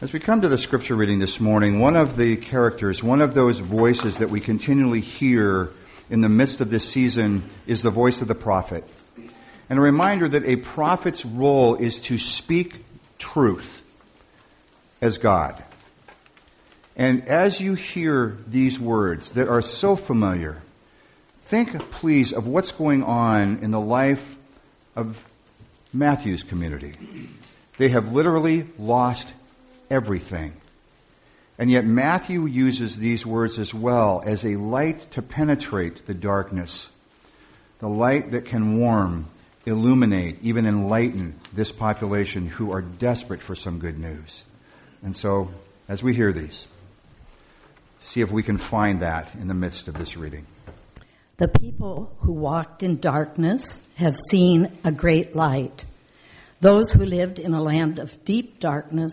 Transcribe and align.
As 0.00 0.12
we 0.12 0.20
come 0.20 0.42
to 0.42 0.48
the 0.48 0.58
scripture 0.58 0.94
reading 0.94 1.18
this 1.18 1.40
morning, 1.40 1.80
one 1.80 1.96
of 1.96 2.16
the 2.16 2.36
characters, 2.36 3.02
one 3.02 3.20
of 3.20 3.34
those 3.34 3.58
voices 3.58 4.18
that 4.18 4.30
we 4.30 4.38
continually 4.38 5.00
hear 5.00 5.70
in 6.08 6.20
the 6.20 6.28
midst 6.28 6.60
of 6.60 6.70
this 6.70 6.88
season 6.88 7.42
is 7.66 7.82
the 7.82 7.90
voice 7.90 8.20
of 8.20 8.28
the 8.28 8.34
prophet. 8.36 8.84
And 9.68 9.76
a 9.76 9.82
reminder 9.82 10.28
that 10.28 10.44
a 10.44 10.54
prophet's 10.54 11.24
role 11.24 11.74
is 11.74 11.98
to 12.02 12.16
speak 12.16 12.76
truth 13.18 13.82
as 15.00 15.18
God. 15.18 15.60
And 16.94 17.28
as 17.28 17.60
you 17.60 17.74
hear 17.74 18.38
these 18.46 18.78
words 18.78 19.32
that 19.32 19.48
are 19.48 19.62
so 19.62 19.96
familiar, 19.96 20.62
think 21.46 21.76
please 21.90 22.32
of 22.32 22.46
what's 22.46 22.70
going 22.70 23.02
on 23.02 23.58
in 23.62 23.72
the 23.72 23.80
life 23.80 24.36
of 24.94 25.18
Matthew's 25.92 26.44
community. 26.44 26.94
They 27.78 27.88
have 27.88 28.12
literally 28.12 28.68
lost 28.78 29.34
everything. 29.90 30.52
And 31.58 31.70
yet 31.70 31.84
Matthew 31.84 32.46
uses 32.46 32.96
these 32.96 33.26
words 33.26 33.58
as 33.58 33.74
well 33.74 34.22
as 34.24 34.44
a 34.44 34.56
light 34.56 35.10
to 35.12 35.22
penetrate 35.22 36.06
the 36.06 36.14
darkness. 36.14 36.88
The 37.80 37.88
light 37.88 38.30
that 38.30 38.44
can 38.44 38.78
warm, 38.78 39.28
illuminate, 39.66 40.38
even 40.42 40.66
enlighten 40.66 41.34
this 41.52 41.72
population 41.72 42.46
who 42.46 42.72
are 42.72 42.80
desperate 42.80 43.42
for 43.42 43.56
some 43.56 43.80
good 43.80 43.98
news. 43.98 44.44
And 45.02 45.16
so, 45.16 45.50
as 45.88 46.02
we 46.02 46.14
hear 46.14 46.32
these, 46.32 46.68
see 47.98 48.20
if 48.20 48.30
we 48.30 48.44
can 48.44 48.58
find 48.58 49.00
that 49.00 49.34
in 49.34 49.48
the 49.48 49.54
midst 49.54 49.88
of 49.88 49.98
this 49.98 50.16
reading. 50.16 50.46
The 51.38 51.48
people 51.48 52.16
who 52.20 52.32
walked 52.32 52.82
in 52.82 52.98
darkness 52.98 53.82
have 53.94 54.16
seen 54.30 54.76
a 54.84 54.90
great 54.90 55.36
light. 55.36 55.86
Those 56.60 56.92
who 56.92 57.04
lived 57.04 57.38
in 57.38 57.54
a 57.54 57.62
land 57.62 58.00
of 58.00 58.24
deep 58.24 58.58
darkness 58.58 59.12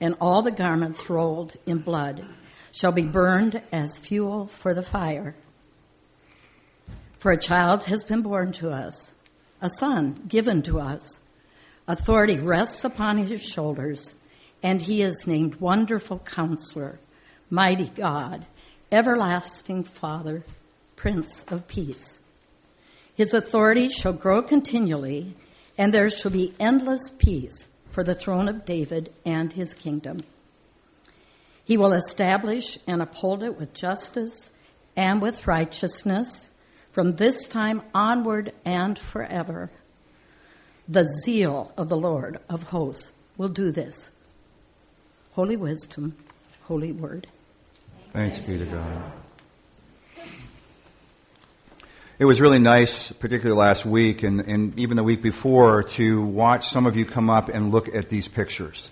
and 0.00 0.16
all 0.20 0.42
the 0.42 0.50
garments 0.50 1.10
rolled 1.10 1.56
in 1.66 1.78
blood 1.78 2.24
shall 2.72 2.92
be 2.92 3.02
burned 3.02 3.62
as 3.72 3.98
fuel 3.98 4.46
for 4.46 4.74
the 4.74 4.82
fire. 4.82 5.34
For 7.18 7.32
a 7.32 7.40
child 7.40 7.84
has 7.84 8.04
been 8.04 8.22
born 8.22 8.52
to 8.52 8.70
us, 8.70 9.12
a 9.60 9.68
son 9.78 10.24
given 10.26 10.62
to 10.62 10.80
us. 10.80 11.18
Authority 11.86 12.38
rests 12.38 12.84
upon 12.84 13.18
his 13.18 13.44
shoulders, 13.44 14.14
and 14.62 14.80
he 14.80 15.02
is 15.02 15.26
named 15.26 15.56
Wonderful 15.56 16.20
Counselor, 16.20 16.98
Mighty 17.50 17.88
God, 17.88 18.46
Everlasting 18.90 19.84
Father, 19.84 20.44
Prince 20.96 21.44
of 21.48 21.66
Peace. 21.66 22.20
His 23.14 23.34
authority 23.34 23.88
shall 23.88 24.12
grow 24.12 24.40
continually, 24.40 25.36
and 25.76 25.92
there 25.92 26.08
shall 26.08 26.30
be 26.30 26.54
endless 26.58 27.10
peace 27.18 27.68
for 27.90 28.04
the 28.04 28.14
throne 28.14 28.48
of 28.48 28.64
David 28.64 29.12
and 29.24 29.52
his 29.52 29.74
kingdom. 29.74 30.22
He 31.64 31.76
will 31.76 31.92
establish 31.92 32.78
and 32.86 33.00
uphold 33.00 33.42
it 33.42 33.58
with 33.58 33.74
justice 33.74 34.50
and 34.96 35.22
with 35.22 35.46
righteousness 35.46 36.50
from 36.92 37.12
this 37.12 37.46
time 37.46 37.82
onward 37.94 38.52
and 38.64 38.98
forever. 38.98 39.70
The 40.88 41.06
zeal 41.24 41.72
of 41.76 41.88
the 41.88 41.96
Lord 41.96 42.40
of 42.48 42.64
hosts 42.64 43.12
will 43.36 43.48
do 43.48 43.70
this. 43.70 44.10
Holy 45.32 45.56
wisdom, 45.56 46.16
holy 46.62 46.92
word. 46.92 47.28
Thanks 48.12 48.40
be 48.40 48.58
to 48.58 48.64
God. 48.64 49.19
It 52.20 52.26
was 52.26 52.38
really 52.38 52.58
nice, 52.58 53.10
particularly 53.12 53.58
last 53.58 53.86
week 53.86 54.24
and, 54.24 54.42
and 54.42 54.78
even 54.78 54.98
the 54.98 55.02
week 55.02 55.22
before, 55.22 55.84
to 55.94 56.20
watch 56.20 56.68
some 56.68 56.84
of 56.84 56.94
you 56.94 57.06
come 57.06 57.30
up 57.30 57.48
and 57.48 57.72
look 57.72 57.88
at 57.94 58.10
these 58.10 58.28
pictures. 58.28 58.90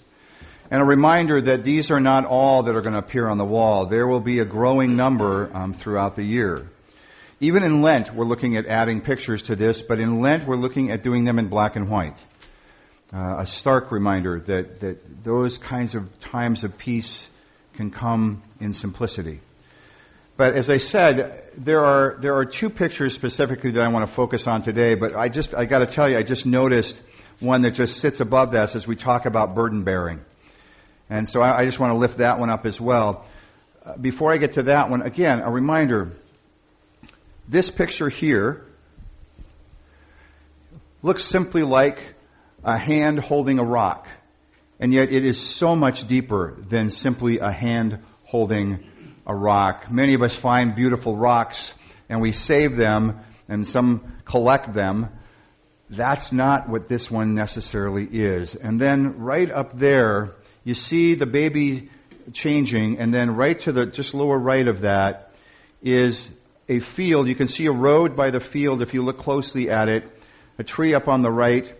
And 0.71 0.81
a 0.81 0.84
reminder 0.87 1.38
that 1.38 1.62
these 1.62 1.91
are 1.91 2.00
not 2.00 2.25
all 2.25 2.62
that 2.62 2.75
are 2.75 2.81
going 2.81 2.94
to 2.94 3.00
appear 3.00 3.28
on 3.28 3.37
the 3.37 3.44
wall. 3.44 3.84
There 3.84 4.06
will 4.06 4.21
be 4.21 4.38
a 4.38 4.47
growing 4.47 4.97
number 4.97 5.50
um, 5.55 5.75
throughout 5.75 6.17
the 6.17 6.22
year. 6.22 6.71
Even 7.38 7.65
in 7.65 7.83
Lent, 7.83 8.15
we're 8.15 8.25
looking 8.25 8.56
at 8.56 8.65
adding 8.65 9.03
pictures 9.03 9.43
to 9.43 9.56
this, 9.56 9.83
but 9.83 10.00
in 10.00 10.22
Lent, 10.22 10.47
we're 10.47 10.56
looking 10.56 10.91
at 10.91 11.03
doing 11.03 11.25
them 11.25 11.38
in 11.38 11.49
black 11.49 11.77
and 11.77 11.91
white. 11.91 12.17
Uh, 13.12 13.41
a 13.41 13.47
stark 13.47 13.93
reminder 13.93 14.41
that, 14.41 14.81
that 14.81 15.22
those 15.22 15.59
kinds 15.59 15.94
of 15.94 16.19
times 16.21 16.65
of 16.65 16.78
peace 16.78 17.28
can 17.75 17.91
come 17.91 18.43
in 18.59 18.72
simplicity. 18.72 19.43
But 20.38 20.54
as 20.54 20.71
I 20.71 20.78
said, 20.78 21.43
there 21.56 21.84
are, 21.84 22.16
there 22.21 22.37
are 22.37 22.44
two 22.44 22.71
pictures 22.71 23.12
specifically 23.12 23.72
that 23.72 23.82
I 23.82 23.88
want 23.88 24.09
to 24.09 24.15
focus 24.15 24.47
on 24.47 24.62
today, 24.62 24.94
but 24.94 25.16
I 25.16 25.28
just, 25.28 25.53
I 25.53 25.65
gotta 25.65 25.84
tell 25.84 26.09
you, 26.09 26.16
I 26.16 26.22
just 26.22 26.47
noticed 26.47 26.97
one 27.41 27.62
that 27.62 27.72
just 27.72 27.97
sits 27.97 28.21
above 28.21 28.53
this 28.53 28.76
as 28.76 28.87
we 28.87 28.94
talk 28.94 29.26
about 29.26 29.56
burden 29.56 29.82
bearing. 29.82 30.25
And 31.10 31.28
so 31.28 31.43
I, 31.43 31.62
I 31.62 31.65
just 31.65 31.81
want 31.81 31.91
to 31.91 31.97
lift 31.97 32.19
that 32.19 32.38
one 32.38 32.50
up 32.50 32.66
as 32.66 32.81
well. 32.81 33.26
Uh, 33.84 33.97
before 33.97 34.32
I 34.32 34.37
get 34.37 34.53
to 34.53 34.62
that 34.65 34.91
one, 34.91 35.03
again, 35.03 35.41
a 35.41 35.50
reminder. 35.50 36.12
This 37.49 37.69
picture 37.69 38.09
here 38.09 38.65
looks 41.03 41.25
simply 41.25 41.65
like 41.65 41.99
a 42.62 42.78
hand 42.78 43.19
holding 43.19 43.59
a 43.59 43.65
rock. 43.65 44.06
And 44.78 44.93
yet 44.93 45.10
it 45.10 45.25
is 45.25 45.41
so 45.41 45.75
much 45.75 46.06
deeper 46.06 46.55
than 46.60 46.93
simply 46.93 47.41
a 47.41 47.50
hand 47.50 47.99
holding 48.22 48.84
a 49.28 49.34
rock. 49.34 49.91
Many 49.91 50.15
of 50.15 50.22
us 50.22 50.34
find 50.34 50.75
beautiful 50.75 51.15
rocks 51.15 51.72
and 52.09 52.22
we 52.22 52.33
save 52.33 52.77
them 52.77 53.21
and 53.47 53.69
some 53.69 54.16
collect 54.25 54.72
them. 54.72 55.11
That's 55.91 56.33
not 56.33 56.69
what 56.69 56.89
this 56.89 57.11
one 57.11 57.34
necessarily 57.34 58.09
is. 58.11 58.55
And 58.55 58.81
then 58.81 59.19
right 59.19 59.50
up 59.50 59.78
there, 59.78 60.34
you 60.65 60.75
see 60.75 61.15
the 61.15 61.27
baby 61.27 61.91
changing 62.33 62.99
and 62.99 63.12
then 63.12 63.37
right 63.37 63.59
to 63.61 63.72
the 63.72 63.87
just 63.87 64.15
lower 64.15 64.38
right 64.38 64.67
of 64.67 64.81
that 64.81 65.33
is 65.83 66.31
a 66.69 66.78
field. 66.78 67.28
You 67.28 67.34
can 67.34 67.49
see 67.49 67.67
a 67.67 67.72
road 67.72 68.17
by 68.17 68.31
the 68.31 68.41
field 68.41 68.81
if 68.81 68.94
you 68.94 69.03
look 69.03 69.19
closely 69.19 69.71
at 69.71 69.88
it, 69.88 70.05
a 70.59 70.65
tree 70.65 70.94
up 70.94 71.06
on 71.06 71.22
the 71.22 71.31
right, 71.31 71.72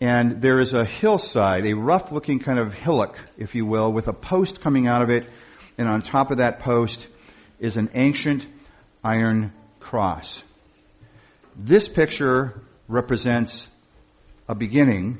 and 0.00 0.42
there 0.42 0.58
is 0.58 0.74
a 0.74 0.84
hillside, 0.84 1.66
a 1.66 1.74
rough 1.74 2.12
looking 2.12 2.38
kind 2.38 2.58
of 2.58 2.74
hillock, 2.74 3.18
if 3.38 3.54
you 3.54 3.66
will, 3.66 3.92
with 3.92 4.08
a 4.08 4.12
post 4.12 4.60
coming 4.60 4.86
out 4.86 5.02
of 5.02 5.10
it 5.10 5.26
and 5.78 5.88
on 5.88 6.02
top 6.02 6.30
of 6.30 6.38
that 6.38 6.60
post 6.60 7.06
is 7.58 7.76
an 7.76 7.90
ancient 7.94 8.46
iron 9.02 9.52
cross. 9.80 10.42
This 11.56 11.88
picture 11.88 12.60
represents 12.88 13.68
a 14.48 14.54
beginning 14.54 15.18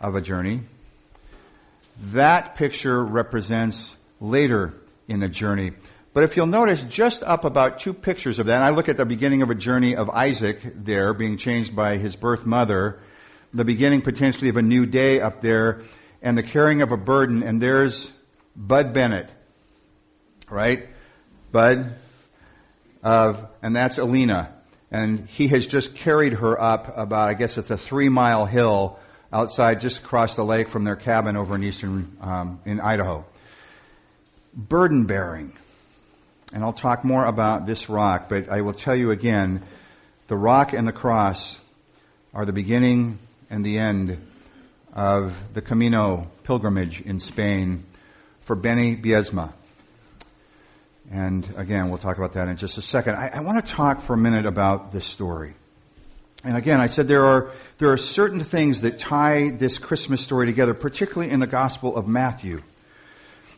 of 0.00 0.14
a 0.14 0.20
journey. 0.20 0.62
That 2.12 2.56
picture 2.56 3.02
represents 3.02 3.96
later 4.20 4.74
in 5.08 5.22
a 5.22 5.28
journey. 5.28 5.72
But 6.12 6.24
if 6.24 6.36
you'll 6.36 6.46
notice, 6.46 6.82
just 6.84 7.22
up 7.22 7.44
about 7.44 7.78
two 7.78 7.92
pictures 7.92 8.38
of 8.38 8.46
that, 8.46 8.62
I 8.62 8.70
look 8.70 8.88
at 8.88 8.96
the 8.96 9.04
beginning 9.04 9.42
of 9.42 9.50
a 9.50 9.54
journey 9.54 9.96
of 9.96 10.08
Isaac 10.10 10.60
there 10.74 11.12
being 11.12 11.36
changed 11.36 11.76
by 11.76 11.98
his 11.98 12.16
birth 12.16 12.46
mother, 12.46 13.00
the 13.52 13.64
beginning 13.64 14.02
potentially 14.02 14.48
of 14.48 14.56
a 14.56 14.62
new 14.62 14.86
day 14.86 15.20
up 15.20 15.42
there, 15.42 15.82
and 16.22 16.36
the 16.36 16.42
carrying 16.42 16.82
of 16.82 16.92
a 16.92 16.96
burden, 16.96 17.42
and 17.42 17.60
there's 17.60 18.10
Bud 18.54 18.94
Bennett 18.94 19.30
right? 20.50 20.88
Bud, 21.52 21.94
of, 23.02 23.46
and 23.62 23.74
that's 23.74 23.98
Alina. 23.98 24.52
And 24.90 25.28
he 25.28 25.48
has 25.48 25.66
just 25.66 25.94
carried 25.94 26.34
her 26.34 26.60
up 26.60 26.96
about, 26.96 27.28
I 27.28 27.34
guess 27.34 27.58
it's 27.58 27.70
a 27.70 27.76
three 27.76 28.08
mile 28.08 28.46
hill 28.46 28.98
outside, 29.32 29.80
just 29.80 29.98
across 29.98 30.36
the 30.36 30.44
lake 30.44 30.68
from 30.68 30.84
their 30.84 30.96
cabin 30.96 31.36
over 31.36 31.54
in 31.54 31.64
eastern, 31.64 32.16
um, 32.20 32.60
in 32.64 32.80
Idaho. 32.80 33.24
Burden 34.54 35.06
bearing. 35.06 35.52
And 36.52 36.62
I'll 36.62 36.72
talk 36.72 37.04
more 37.04 37.26
about 37.26 37.66
this 37.66 37.88
rock, 37.88 38.28
but 38.28 38.48
I 38.48 38.60
will 38.60 38.72
tell 38.72 38.94
you 38.94 39.10
again, 39.10 39.62
the 40.28 40.36
rock 40.36 40.72
and 40.72 40.86
the 40.86 40.92
cross 40.92 41.58
are 42.32 42.44
the 42.44 42.52
beginning 42.52 43.18
and 43.50 43.64
the 43.64 43.78
end 43.78 44.18
of 44.94 45.34
the 45.52 45.60
Camino 45.60 46.28
pilgrimage 46.44 47.00
in 47.00 47.20
Spain 47.20 47.84
for 48.42 48.54
Benny 48.56 48.96
Biesma. 48.96 49.52
And 51.10 51.48
again, 51.56 51.88
we'll 51.88 51.98
talk 51.98 52.16
about 52.16 52.32
that 52.32 52.48
in 52.48 52.56
just 52.56 52.78
a 52.78 52.82
second. 52.82 53.14
I, 53.14 53.28
I 53.34 53.40
want 53.40 53.64
to 53.64 53.72
talk 53.72 54.02
for 54.02 54.14
a 54.14 54.18
minute 54.18 54.46
about 54.46 54.92
this 54.92 55.04
story. 55.04 55.54
And 56.42 56.56
again, 56.56 56.80
I 56.80 56.88
said 56.88 57.08
there 57.08 57.24
are, 57.24 57.52
there 57.78 57.92
are 57.92 57.96
certain 57.96 58.42
things 58.42 58.82
that 58.82 58.98
tie 58.98 59.50
this 59.50 59.78
Christmas 59.78 60.20
story 60.20 60.46
together, 60.46 60.74
particularly 60.74 61.32
in 61.32 61.40
the 61.40 61.46
Gospel 61.46 61.96
of 61.96 62.06
Matthew. 62.06 62.62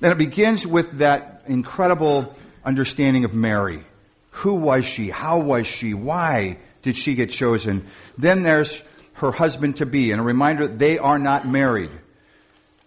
And 0.01 0.13
it 0.13 0.19
begins 0.19 0.67
with 0.67 0.99
that 0.99 1.45
incredible 1.47 2.35
understanding 2.65 3.25
of 3.25 3.35
Mary. 3.35 3.85
Who 4.31 4.55
was 4.55 4.85
she? 4.85 5.11
How 5.11 5.41
was 5.41 5.67
she? 5.67 5.95
Why 5.95 6.59
did 6.83 6.97
she 6.97 7.15
get 7.15 7.31
chosen? 7.31 7.87
Then 8.17 8.43
there's 8.43 8.81
her 9.15 9.33
husband 9.33 9.79
to 9.79 9.87
be, 9.87 10.13
and 10.13 10.21
a 10.21 10.25
reminder 10.25 10.69
that 10.69 10.79
they 10.79 10.99
are 10.99 11.19
not 11.19 11.47
married 11.47 11.91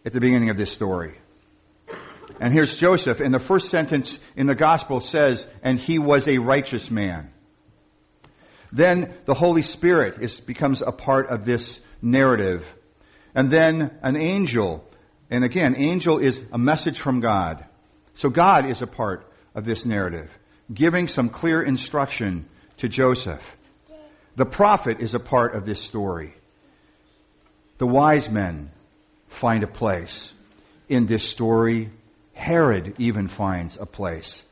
at 0.05 0.13
the 0.13 0.21
beginning 0.21 0.49
of 0.49 0.57
this 0.57 0.71
story. 0.71 1.13
And 2.41 2.51
here's 2.51 2.75
Joseph, 2.75 3.19
and 3.19 3.31
the 3.31 3.39
first 3.39 3.69
sentence 3.69 4.19
in 4.35 4.47
the 4.47 4.55
gospel 4.55 4.99
says, 4.99 5.45
and 5.61 5.77
he 5.77 5.99
was 5.99 6.27
a 6.27 6.39
righteous 6.39 6.89
man. 6.89 7.31
Then 8.71 9.13
the 9.25 9.35
Holy 9.35 9.61
Spirit 9.61 10.15
is, 10.19 10.39
becomes 10.39 10.81
a 10.81 10.91
part 10.91 11.29
of 11.29 11.45
this 11.45 11.79
narrative. 12.01 12.65
And 13.35 13.51
then 13.51 13.95
an 14.01 14.15
angel, 14.15 14.83
and 15.29 15.43
again, 15.43 15.75
angel 15.77 16.17
is 16.17 16.43
a 16.51 16.57
message 16.57 16.99
from 16.99 17.19
God. 17.19 17.63
So 18.15 18.31
God 18.31 18.65
is 18.65 18.81
a 18.81 18.87
part 18.87 19.31
of 19.53 19.63
this 19.63 19.85
narrative, 19.85 20.31
giving 20.73 21.09
some 21.09 21.29
clear 21.29 21.61
instruction 21.61 22.49
to 22.77 22.89
Joseph. 22.89 23.43
The 24.35 24.47
prophet 24.47 24.99
is 24.99 25.13
a 25.13 25.19
part 25.19 25.53
of 25.53 25.67
this 25.67 25.79
story. 25.79 26.33
The 27.77 27.85
wise 27.85 28.31
men 28.31 28.71
find 29.27 29.63
a 29.63 29.67
place 29.67 30.33
in 30.89 31.05
this 31.05 31.21
story. 31.23 31.91
Herod 32.41 32.95
even 32.97 33.27
finds 33.27 33.77
a 33.77 33.85
place 33.85 34.43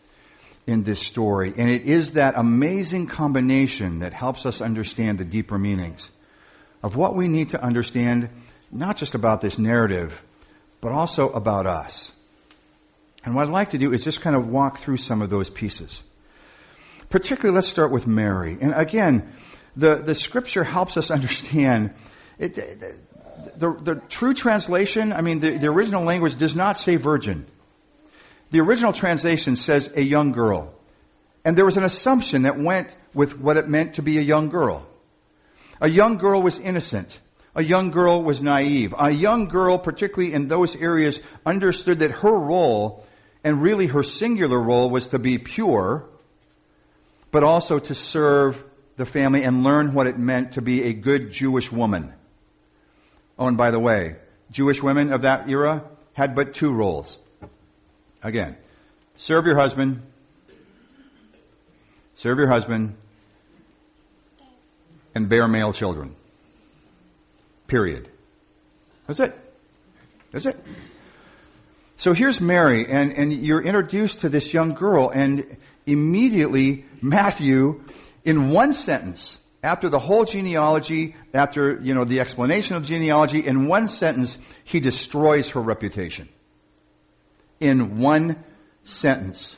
in 0.67 0.83
this 0.83 0.99
story. 0.99 1.51
And 1.57 1.71
it 1.71 1.85
is 1.85 2.13
that 2.13 2.35
amazing 2.37 3.07
combination 3.07 3.99
that 3.99 4.13
helps 4.13 4.45
us 4.45 4.61
understand 4.61 5.17
the 5.17 5.25
deeper 5.25 5.57
meanings 5.57 6.11
of 6.83 6.95
what 6.95 7.15
we 7.15 7.27
need 7.27 7.49
to 7.49 7.61
understand, 7.61 8.29
not 8.71 8.95
just 8.95 9.15
about 9.15 9.41
this 9.41 9.57
narrative, 9.57 10.21
but 10.81 10.91
also 10.91 11.31
about 11.31 11.65
us. 11.65 12.11
And 13.25 13.33
what 13.33 13.47
I'd 13.47 13.51
like 13.51 13.71
to 13.71 13.79
do 13.79 13.91
is 13.91 14.03
just 14.03 14.21
kind 14.21 14.35
of 14.35 14.47
walk 14.47 14.77
through 14.77 14.97
some 14.97 15.23
of 15.23 15.31
those 15.31 15.49
pieces. 15.49 16.03
Particularly, 17.09 17.55
let's 17.55 17.67
start 17.67 17.91
with 17.91 18.05
Mary. 18.05 18.55
And 18.61 18.71
again, 18.75 19.33
the, 19.75 19.95
the 19.95 20.13
scripture 20.13 20.63
helps 20.63 20.95
us 20.95 21.09
understand 21.17 21.95
it, 22.37 22.53
the, 22.53 22.95
the, 23.57 23.73
the, 23.81 23.95
true 24.09 24.35
translation, 24.35 25.11
I 25.11 25.21
mean, 25.21 25.39
the, 25.39 25.57
the 25.57 25.67
original 25.67 26.03
language 26.03 26.35
does 26.37 26.55
not 26.55 26.77
say 26.77 26.95
virgin. 26.95 27.47
The 28.51 28.61
original 28.61 28.93
translation 28.93 29.55
says 29.55 29.91
a 29.95 30.01
young 30.01 30.31
girl. 30.31 30.73
And 31.45 31.57
there 31.57 31.65
was 31.65 31.77
an 31.77 31.83
assumption 31.83 32.43
that 32.43 32.59
went 32.59 32.89
with 33.13 33.39
what 33.39 33.57
it 33.57 33.67
meant 33.67 33.95
to 33.95 34.01
be 34.01 34.17
a 34.17 34.21
young 34.21 34.49
girl. 34.49 34.85
A 35.81 35.89
young 35.89 36.17
girl 36.17 36.41
was 36.41 36.59
innocent. 36.59 37.19
A 37.55 37.63
young 37.63 37.91
girl 37.91 38.21
was 38.23 38.41
naive. 38.41 38.93
A 38.97 39.09
young 39.11 39.47
girl, 39.47 39.77
particularly 39.77 40.33
in 40.33 40.47
those 40.47 40.75
areas, 40.75 41.19
understood 41.45 41.99
that 41.99 42.11
her 42.11 42.37
role, 42.37 43.05
and 43.43 43.61
really 43.61 43.87
her 43.87 44.03
singular 44.03 44.59
role, 44.59 44.89
was 44.89 45.07
to 45.09 45.19
be 45.19 45.37
pure, 45.37 46.05
but 47.31 47.43
also 47.43 47.79
to 47.79 47.95
serve 47.95 48.63
the 48.97 49.05
family 49.05 49.43
and 49.43 49.63
learn 49.63 49.93
what 49.93 50.07
it 50.07 50.19
meant 50.19 50.53
to 50.53 50.61
be 50.61 50.83
a 50.83 50.93
good 50.93 51.31
Jewish 51.31 51.71
woman. 51.71 52.13
Oh, 53.37 53.47
and 53.47 53.57
by 53.57 53.71
the 53.71 53.79
way, 53.79 54.17
Jewish 54.51 54.83
women 54.83 55.13
of 55.13 55.21
that 55.21 55.49
era 55.49 55.83
had 56.13 56.35
but 56.35 56.53
two 56.53 56.73
roles. 56.73 57.17
Again, 58.21 58.57
serve 59.17 59.45
your 59.45 59.55
husband, 59.55 60.01
serve 62.15 62.37
your 62.37 62.49
husband, 62.49 62.95
and 65.15 65.29
bear 65.29 65.47
male 65.47 65.73
children. 65.73 66.15
Period. 67.67 68.09
That's 69.07 69.19
it. 69.19 69.35
That's 70.31 70.45
it. 70.45 70.59
So 71.97 72.13
here's 72.13 72.39
Mary, 72.39 72.87
and, 72.87 73.11
and 73.13 73.33
you're 73.33 73.61
introduced 73.61 74.21
to 74.21 74.29
this 74.29 74.53
young 74.53 74.73
girl, 74.73 75.09
and 75.09 75.57
immediately 75.85 76.85
Matthew, 77.01 77.83
in 78.23 78.49
one 78.49 78.73
sentence, 78.73 79.37
after 79.61 79.89
the 79.89 79.99
whole 79.99 80.23
genealogy, 80.25 81.15
after, 81.33 81.79
you 81.81 81.93
know, 81.93 82.05
the 82.05 82.21
explanation 82.21 82.75
of 82.75 82.85
genealogy, 82.85 83.45
in 83.45 83.67
one 83.67 83.87
sentence, 83.87 84.37
he 84.63 84.79
destroys 84.79 85.49
her 85.49 85.61
reputation. 85.61 86.29
In 87.59 87.99
one 87.99 88.43
sentence. 88.83 89.57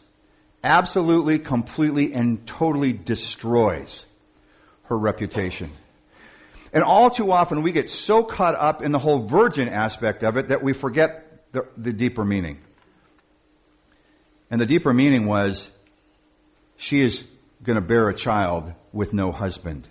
Absolutely, 0.63 1.39
completely, 1.39 2.13
and 2.13 2.45
totally 2.45 2.93
destroys 2.93 4.05
her 4.83 4.97
reputation. 4.97 5.71
And 6.73 6.83
all 6.83 7.09
too 7.09 7.31
often 7.31 7.63
we 7.63 7.71
get 7.71 7.89
so 7.89 8.23
caught 8.23 8.55
up 8.55 8.81
in 8.81 8.91
the 8.91 8.99
whole 8.99 9.27
virgin 9.27 9.67
aspect 9.67 10.23
of 10.23 10.37
it 10.37 10.49
that 10.49 10.63
we 10.63 10.73
forget 10.73 11.51
the, 11.51 11.67
the 11.77 11.91
deeper 11.91 12.23
meaning. 12.23 12.59
And 14.49 14.59
the 14.59 14.65
deeper 14.65 14.93
meaning 14.93 15.25
was 15.25 15.69
she 16.77 17.01
is 17.01 17.23
going 17.63 17.75
to 17.75 17.81
bear 17.81 18.09
a 18.09 18.15
child 18.15 18.73
with 18.91 19.13
no 19.13 19.31
husband 19.31 19.87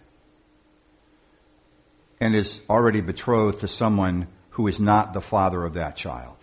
and 2.20 2.34
is 2.34 2.60
already 2.68 3.00
betrothed 3.00 3.60
to 3.60 3.68
someone 3.68 4.26
who 4.50 4.66
is 4.66 4.78
not 4.78 5.12
the 5.12 5.20
father 5.20 5.64
of 5.64 5.74
that 5.74 5.96
child. 5.96 6.36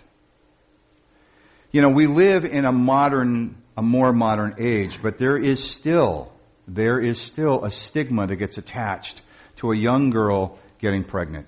You 1.77 1.83
know, 1.83 1.89
we 1.89 2.07
live 2.07 2.43
in 2.43 2.65
a 2.65 2.71
modern, 2.71 3.55
a 3.77 3.83
more 3.83 4.11
modern 4.11 4.55
age, 4.57 4.99
but 4.99 5.19
there 5.19 5.37
is 5.37 5.63
still, 5.63 6.33
there 6.67 6.99
is 6.99 7.21
still 7.21 7.63
a 7.63 7.69
stigma 7.69 8.25
that 8.25 8.37
gets 8.37 8.57
attached 8.57 9.21
to 9.57 9.71
a 9.71 9.75
young 9.75 10.09
girl 10.09 10.57
getting 10.79 11.03
pregnant 11.03 11.45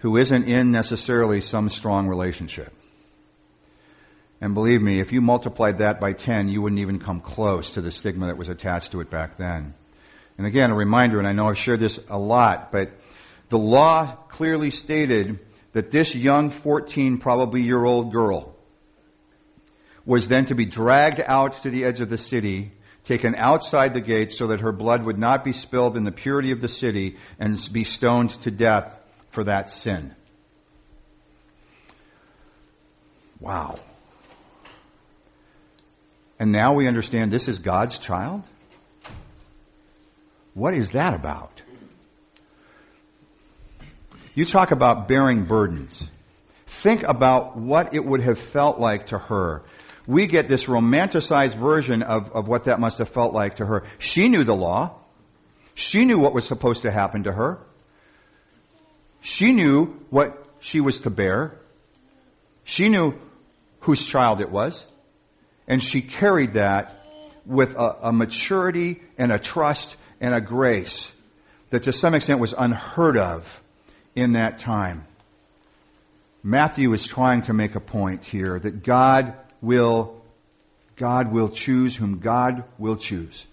who 0.00 0.18
isn't 0.18 0.44
in 0.44 0.70
necessarily 0.70 1.40
some 1.40 1.70
strong 1.70 2.08
relationship. 2.08 2.70
And 4.38 4.52
believe 4.52 4.82
me, 4.82 5.00
if 5.00 5.12
you 5.12 5.22
multiplied 5.22 5.78
that 5.78 5.98
by 5.98 6.12
10, 6.12 6.50
you 6.50 6.60
wouldn't 6.60 6.82
even 6.82 6.98
come 6.98 7.22
close 7.22 7.70
to 7.70 7.80
the 7.80 7.90
stigma 7.90 8.26
that 8.26 8.36
was 8.36 8.50
attached 8.50 8.92
to 8.92 9.00
it 9.00 9.08
back 9.08 9.38
then. 9.38 9.72
And 10.36 10.46
again, 10.46 10.72
a 10.72 10.76
reminder, 10.76 11.18
and 11.18 11.26
I 11.26 11.32
know 11.32 11.48
I've 11.48 11.56
shared 11.56 11.80
this 11.80 11.98
a 12.10 12.18
lot, 12.18 12.70
but 12.70 12.90
the 13.48 13.58
law 13.58 14.14
clearly 14.28 14.70
stated 14.70 15.38
that 15.72 15.90
this 15.90 16.14
young 16.14 16.50
14, 16.50 17.16
probably 17.16 17.62
year 17.62 17.82
old 17.82 18.12
girl 18.12 18.56
was 20.08 20.26
then 20.26 20.46
to 20.46 20.54
be 20.54 20.64
dragged 20.64 21.20
out 21.26 21.62
to 21.62 21.68
the 21.68 21.84
edge 21.84 22.00
of 22.00 22.08
the 22.08 22.16
city, 22.16 22.72
taken 23.04 23.34
outside 23.34 23.92
the 23.92 24.00
gates 24.00 24.38
so 24.38 24.46
that 24.46 24.60
her 24.60 24.72
blood 24.72 25.04
would 25.04 25.18
not 25.18 25.44
be 25.44 25.52
spilled 25.52 25.98
in 25.98 26.04
the 26.04 26.10
purity 26.10 26.50
of 26.50 26.62
the 26.62 26.68
city 26.68 27.18
and 27.38 27.70
be 27.70 27.84
stoned 27.84 28.30
to 28.30 28.50
death 28.50 28.98
for 29.28 29.44
that 29.44 29.68
sin. 29.68 30.16
Wow. 33.38 33.74
And 36.38 36.52
now 36.52 36.72
we 36.72 36.88
understand 36.88 37.30
this 37.30 37.46
is 37.46 37.58
God's 37.58 37.98
child? 37.98 38.42
What 40.54 40.72
is 40.72 40.92
that 40.92 41.12
about? 41.12 41.60
You 44.34 44.46
talk 44.46 44.70
about 44.70 45.06
bearing 45.06 45.44
burdens. 45.44 46.08
Think 46.66 47.02
about 47.02 47.58
what 47.58 47.92
it 47.92 48.02
would 48.06 48.22
have 48.22 48.38
felt 48.38 48.80
like 48.80 49.08
to 49.08 49.18
her. 49.18 49.64
We 50.08 50.26
get 50.26 50.48
this 50.48 50.64
romanticized 50.64 51.54
version 51.54 52.02
of, 52.02 52.32
of 52.32 52.48
what 52.48 52.64
that 52.64 52.80
must 52.80 52.96
have 52.96 53.10
felt 53.10 53.34
like 53.34 53.56
to 53.56 53.66
her. 53.66 53.84
She 53.98 54.30
knew 54.30 54.42
the 54.42 54.56
law. 54.56 54.94
She 55.74 56.06
knew 56.06 56.18
what 56.18 56.32
was 56.32 56.46
supposed 56.46 56.82
to 56.82 56.90
happen 56.90 57.24
to 57.24 57.32
her. 57.32 57.58
She 59.20 59.52
knew 59.52 59.84
what 60.08 60.46
she 60.60 60.80
was 60.80 61.00
to 61.00 61.10
bear. 61.10 61.58
She 62.64 62.88
knew 62.88 63.16
whose 63.80 64.02
child 64.02 64.40
it 64.40 64.50
was. 64.50 64.82
And 65.66 65.82
she 65.82 66.00
carried 66.00 66.54
that 66.54 67.04
with 67.44 67.74
a, 67.74 68.08
a 68.08 68.12
maturity 68.12 69.02
and 69.18 69.30
a 69.30 69.38
trust 69.38 69.94
and 70.22 70.32
a 70.32 70.40
grace 70.40 71.12
that 71.68 71.82
to 71.82 71.92
some 71.92 72.14
extent 72.14 72.40
was 72.40 72.54
unheard 72.56 73.18
of 73.18 73.60
in 74.16 74.32
that 74.32 74.58
time. 74.58 75.06
Matthew 76.42 76.94
is 76.94 77.04
trying 77.04 77.42
to 77.42 77.52
make 77.52 77.74
a 77.74 77.80
point 77.80 78.24
here 78.24 78.58
that 78.58 78.82
God 78.82 79.34
will, 79.60 80.20
God 80.96 81.32
will 81.32 81.48
choose 81.48 81.96
whom 81.96 82.18
God 82.18 82.64
will 82.78 82.96
choose. 82.96 83.46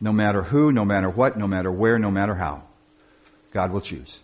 No 0.00 0.12
matter 0.12 0.42
who, 0.42 0.72
no 0.72 0.84
matter 0.84 1.10
what, 1.10 1.36
no 1.36 1.46
matter 1.46 1.70
where, 1.70 1.98
no 1.98 2.10
matter 2.10 2.34
how. 2.34 2.62
God 3.52 3.72
will 3.72 3.80
choose. 3.80 4.18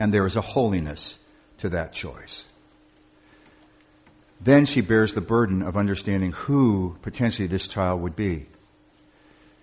And 0.00 0.12
there 0.12 0.26
is 0.26 0.36
a 0.36 0.40
holiness 0.40 1.18
to 1.58 1.70
that 1.70 1.92
choice. 1.92 2.44
Then 4.40 4.66
she 4.66 4.80
bears 4.80 5.14
the 5.14 5.20
burden 5.20 5.62
of 5.62 5.76
understanding 5.76 6.32
who 6.32 6.96
potentially 7.02 7.48
this 7.48 7.66
child 7.66 8.00
would 8.02 8.14
be. 8.14 8.46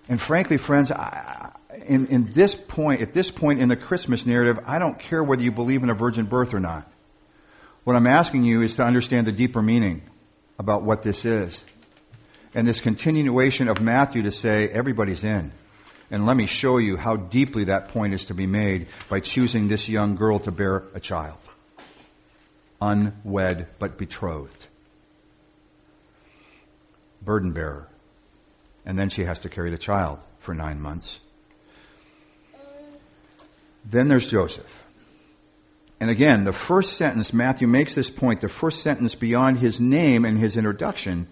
And 0.10 0.22
frankly, 0.22 0.58
friends, 0.58 0.92
I, 0.92 1.52
in, 1.88 2.08
in 2.08 2.34
this 2.34 2.56
point, 2.56 3.02
at 3.02 3.14
this 3.14 3.32
point 3.32 3.60
in 3.60 3.70
the 3.70 3.76
Christmas 3.76 4.26
narrative, 4.26 4.60
I 4.66 4.80
don't 4.80 5.00
care 5.00 5.24
whether 5.24 5.42
you 5.42 5.52
believe 5.52 5.82
in 5.82 5.90
a 5.90 5.96
virgin 5.96 6.26
birth 6.26 6.54
or 6.54 6.60
not. 6.60 6.92
What 7.86 7.96
I'm 7.96 8.08
asking 8.08 8.44
you 8.44 8.64
is 8.64 8.76
to 8.76 8.84
understand 8.84 9.28
the 9.28 9.32
deeper 9.32 9.62
meaning 9.62 10.02
about 10.58 10.82
what 10.82 11.04
this 11.04 11.24
is. 11.24 11.62
And 12.56 12.68
this 12.68 12.82
continuation 12.82 13.68
of 13.68 13.80
Matthew 13.80 14.24
to 14.24 14.32
say, 14.32 14.68
everybody's 14.68 15.24
in. 15.24 15.52
And 16.10 16.26
let 16.26 16.36
me 16.36 16.48
show 16.48 16.78
you 16.78 16.98
how 16.98 17.16
deeply 17.16 17.66
that 17.66 17.90
point 17.90 18.14
is 18.16 18.26
to 18.26 18.34
be 18.34 18.48
made 18.48 18.88
by 19.08 19.20
choosing 19.20 19.68
this 19.68 19.88
young 19.88 20.16
girl 20.16 20.40
to 20.40 20.52
bear 20.52 20.84
a 20.96 21.00
child. 21.00 21.38
unwed 22.82 23.68
but 23.80 23.98
betrothed. 23.98 24.66
Burden 27.22 27.52
bearer. 27.54 27.88
And 28.86 28.98
then 28.98 29.10
she 29.10 29.26
has 29.26 29.40
to 29.42 29.50
carry 29.50 29.70
the 29.70 29.78
child 29.78 30.20
for 30.40 30.54
nine 30.54 30.82
months. 30.82 31.20
Then 33.84 34.08
there's 34.08 34.26
Joseph. 34.26 34.85
And 36.00 36.10
again, 36.10 36.44
the 36.44 36.54
first 36.54 36.98
sentence, 36.98 37.34
Matthew 37.34 37.68
makes 37.68 37.96
this 37.96 38.10
point, 38.10 38.42
the 38.42 38.50
first 38.50 38.82
sentence 38.82 39.16
beyond 39.16 39.60
his 39.60 39.80
name 39.80 40.26
and 40.26 40.38
his 40.38 40.58
introduction 40.58 41.28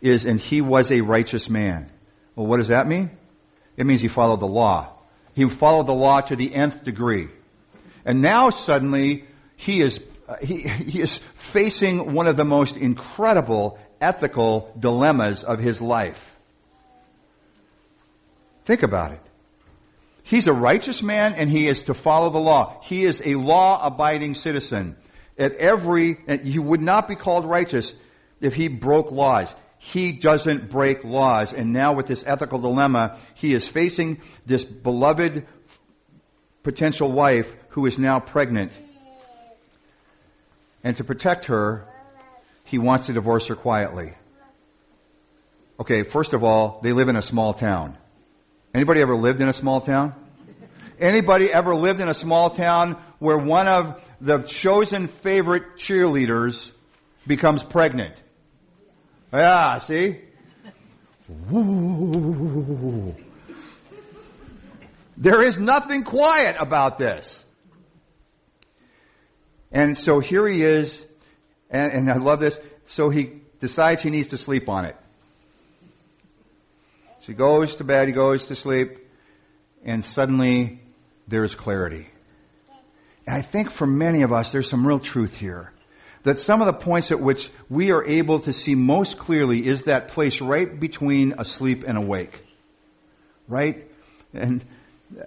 is, 0.00 0.24
and 0.24 0.38
he 0.38 0.60
was 0.60 0.92
a 0.92 1.00
righteous 1.00 1.48
man. 1.48 1.90
Well, 2.36 2.46
what 2.46 2.58
does 2.58 2.68
that 2.68 2.86
mean? 2.86 3.10
It 3.76 3.84
means 3.84 4.00
he 4.00 4.08
followed 4.08 4.40
the 4.40 4.46
law. 4.46 4.92
He 5.34 5.48
followed 5.48 5.86
the 5.86 5.94
law 5.94 6.20
to 6.20 6.36
the 6.36 6.54
nth 6.54 6.84
degree. 6.84 7.28
And 8.04 8.22
now 8.22 8.50
suddenly 8.50 9.24
he 9.56 9.80
is, 9.80 10.00
uh, 10.28 10.36
he, 10.36 10.68
he 10.68 11.00
is 11.00 11.18
facing 11.34 12.14
one 12.14 12.28
of 12.28 12.36
the 12.36 12.44
most 12.44 12.76
incredible 12.76 13.78
ethical 14.00 14.72
dilemmas 14.78 15.42
of 15.42 15.58
his 15.58 15.80
life. 15.80 16.36
Think 18.64 18.82
about 18.82 19.12
it. 19.12 19.20
He's 20.26 20.48
a 20.48 20.52
righteous 20.52 21.04
man 21.04 21.34
and 21.34 21.48
he 21.48 21.68
is 21.68 21.84
to 21.84 21.94
follow 21.94 22.30
the 22.30 22.40
law. 22.40 22.80
He 22.82 23.04
is 23.04 23.22
a 23.24 23.36
law 23.36 23.86
abiding 23.86 24.34
citizen. 24.34 24.96
At 25.38 25.52
every, 25.52 26.18
he 26.42 26.58
would 26.58 26.80
not 26.80 27.06
be 27.06 27.14
called 27.14 27.44
righteous 27.44 27.94
if 28.40 28.52
he 28.52 28.66
broke 28.66 29.12
laws. 29.12 29.54
He 29.78 30.10
doesn't 30.10 30.68
break 30.68 31.04
laws. 31.04 31.52
And 31.52 31.72
now 31.72 31.92
with 31.92 32.08
this 32.08 32.24
ethical 32.26 32.58
dilemma, 32.58 33.18
he 33.34 33.54
is 33.54 33.68
facing 33.68 34.20
this 34.44 34.64
beloved 34.64 35.46
potential 36.64 37.12
wife 37.12 37.46
who 37.68 37.86
is 37.86 37.96
now 37.96 38.18
pregnant. 38.18 38.72
And 40.82 40.96
to 40.96 41.04
protect 41.04 41.44
her, 41.44 41.86
he 42.64 42.78
wants 42.78 43.06
to 43.06 43.12
divorce 43.12 43.46
her 43.46 43.54
quietly. 43.54 44.14
Okay, 45.78 46.02
first 46.02 46.32
of 46.32 46.42
all, 46.42 46.80
they 46.82 46.92
live 46.92 47.08
in 47.08 47.14
a 47.14 47.22
small 47.22 47.54
town. 47.54 47.96
Anybody 48.76 49.00
ever 49.00 49.16
lived 49.16 49.40
in 49.40 49.48
a 49.48 49.54
small 49.54 49.80
town? 49.80 50.14
Anybody 51.00 51.50
ever 51.50 51.74
lived 51.74 52.02
in 52.02 52.10
a 52.10 52.14
small 52.14 52.50
town 52.50 53.02
where 53.18 53.38
one 53.38 53.66
of 53.66 54.04
the 54.20 54.40
chosen 54.42 55.06
favorite 55.06 55.76
cheerleaders 55.78 56.72
becomes 57.26 57.62
pregnant? 57.62 58.14
Yeah, 59.32 59.78
see? 59.78 60.18
Woo. 61.48 63.16
There 65.16 65.40
is 65.40 65.58
nothing 65.58 66.04
quiet 66.04 66.56
about 66.58 66.98
this. 66.98 67.42
And 69.72 69.96
so 69.96 70.20
here 70.20 70.46
he 70.46 70.62
is, 70.62 71.02
and, 71.70 71.92
and 71.94 72.10
I 72.10 72.18
love 72.18 72.40
this. 72.40 72.60
So 72.84 73.08
he 73.08 73.40
decides 73.58 74.02
he 74.02 74.10
needs 74.10 74.28
to 74.28 74.36
sleep 74.36 74.68
on 74.68 74.84
it. 74.84 74.96
So 77.26 77.32
he 77.32 77.36
goes 77.36 77.74
to 77.76 77.84
bed, 77.84 78.06
he 78.06 78.14
goes 78.14 78.44
to 78.46 78.54
sleep, 78.54 78.98
and 79.84 80.04
suddenly 80.04 80.78
there's 81.26 81.56
clarity. 81.56 82.06
And 83.26 83.36
I 83.36 83.42
think 83.42 83.72
for 83.72 83.84
many 83.84 84.22
of 84.22 84.32
us, 84.32 84.52
there's 84.52 84.70
some 84.70 84.86
real 84.86 85.00
truth 85.00 85.34
here. 85.34 85.72
That 86.22 86.38
some 86.38 86.60
of 86.60 86.68
the 86.68 86.72
points 86.72 87.10
at 87.10 87.18
which 87.18 87.50
we 87.68 87.90
are 87.90 88.04
able 88.04 88.38
to 88.40 88.52
see 88.52 88.76
most 88.76 89.18
clearly 89.18 89.66
is 89.66 89.84
that 89.84 90.06
place 90.06 90.40
right 90.40 90.78
between 90.78 91.34
asleep 91.36 91.82
and 91.84 91.98
awake. 91.98 92.44
Right? 93.48 93.90
And 94.32 94.64
uh, 95.20 95.24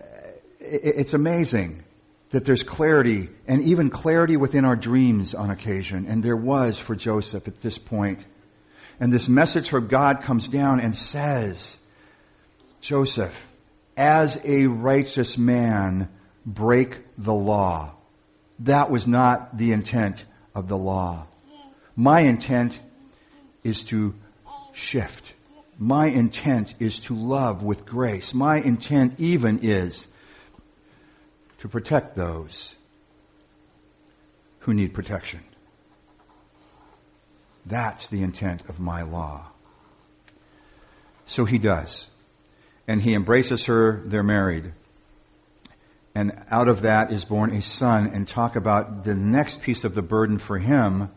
it's 0.62 1.14
amazing 1.14 1.84
that 2.30 2.46
there's 2.46 2.64
clarity 2.64 3.28
and 3.46 3.62
even 3.62 3.90
clarity 3.90 4.38
within 4.38 4.64
our 4.64 4.78
dreams 4.78 5.36
on 5.36 5.50
occasion. 5.50 6.06
And 6.08 6.24
there 6.24 6.38
was 6.38 6.80
for 6.80 6.96
Joseph 6.96 7.46
at 7.50 7.60
this 7.60 7.78
point. 7.78 8.24
And 9.02 9.12
this 9.12 9.28
message 9.28 9.68
from 9.68 9.88
God 9.88 10.22
comes 10.22 10.48
down 10.48 10.80
and 10.80 10.96
says, 10.96 11.76
Joseph, 12.82 13.36
as 13.98 14.40
a 14.44 14.68
righteous 14.68 15.38
man, 15.38 16.10
break 16.46 16.98
the 17.18 17.34
law. 17.34 17.94
That 18.60 18.90
was 18.90 19.08
not 19.08 19.58
the 19.58 19.72
intent 19.72 20.24
of 20.56 20.68
the 20.68 20.78
law. 20.78 21.28
My 21.96 22.22
intent 22.22 22.80
is 23.64 23.84
to 23.86 24.16
shift. 24.74 25.34
My 25.78 26.08
intent 26.08 26.74
is 26.80 27.00
to 27.02 27.16
love 27.16 27.62
with 27.64 27.86
grace. 27.86 28.34
My 28.34 28.58
intent 28.58 29.20
even 29.20 29.60
is 29.62 30.08
to 31.60 31.68
protect 31.68 32.16
those 32.16 32.76
who 34.60 34.74
need 34.74 34.94
protection. 34.94 35.42
That's 37.66 38.08
the 38.08 38.24
intent 38.24 38.64
of 38.70 38.80
my 38.80 39.04
law. 39.04 39.48
So 41.26 41.46
he 41.46 41.60
does 41.60 42.08
and 42.90 43.04
he 43.04 43.14
embraces 43.14 43.66
her. 43.66 44.02
They're 44.04 44.24
married. 44.24 44.74
And 46.16 46.44
out 46.50 46.68
of 46.68 46.82
that 46.82 47.14
is 47.14 47.24
born 47.24 47.52
a 47.52 47.62
son. 47.62 48.08
And 48.08 48.28
talk 48.28 48.56
about 48.56 49.04
the 49.06 49.14
next 49.14 49.62
piece 49.62 49.84
of 49.84 49.94
the 49.94 50.02
burden 50.02 50.40
for 50.40 50.58
him. 50.58 51.12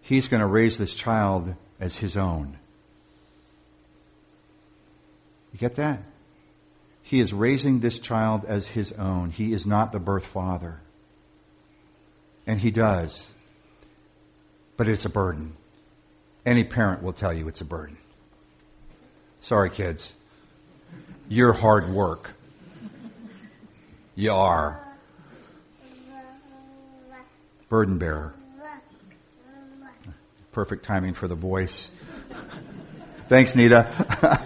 He's 0.00 0.26
going 0.26 0.40
to 0.40 0.46
raise 0.46 0.76
this 0.76 0.92
child 0.92 1.54
as 1.78 1.96
his 1.96 2.16
own. 2.16 2.58
You 5.52 5.60
get 5.60 5.76
that? 5.76 6.02
He 7.00 7.20
is 7.20 7.32
raising 7.32 7.78
this 7.78 8.00
child 8.00 8.44
as 8.44 8.66
his 8.66 8.90
own. 8.90 9.30
He 9.30 9.52
is 9.52 9.66
not 9.66 9.92
the 9.92 10.00
birth 10.00 10.26
father. 10.26 10.80
And 12.44 12.58
he 12.58 12.72
does. 12.72 13.30
But 14.76 14.88
it's 14.88 15.04
a 15.04 15.10
burden. 15.10 15.56
Any 16.44 16.64
parent 16.64 17.04
will 17.04 17.12
tell 17.12 17.32
you 17.32 17.46
it's 17.46 17.60
a 17.60 17.64
burden. 17.64 17.98
Sorry, 19.40 19.70
kids 19.70 20.12
your 21.28 21.52
hard 21.52 21.88
work. 21.88 22.30
You 24.14 24.32
are. 24.32 24.80
Burden 27.68 27.98
bearer. 27.98 28.34
Perfect 30.52 30.84
timing 30.84 31.14
for 31.14 31.28
the 31.28 31.34
voice. 31.34 31.90
Thanks, 33.28 33.54
Nita. 33.54 34.40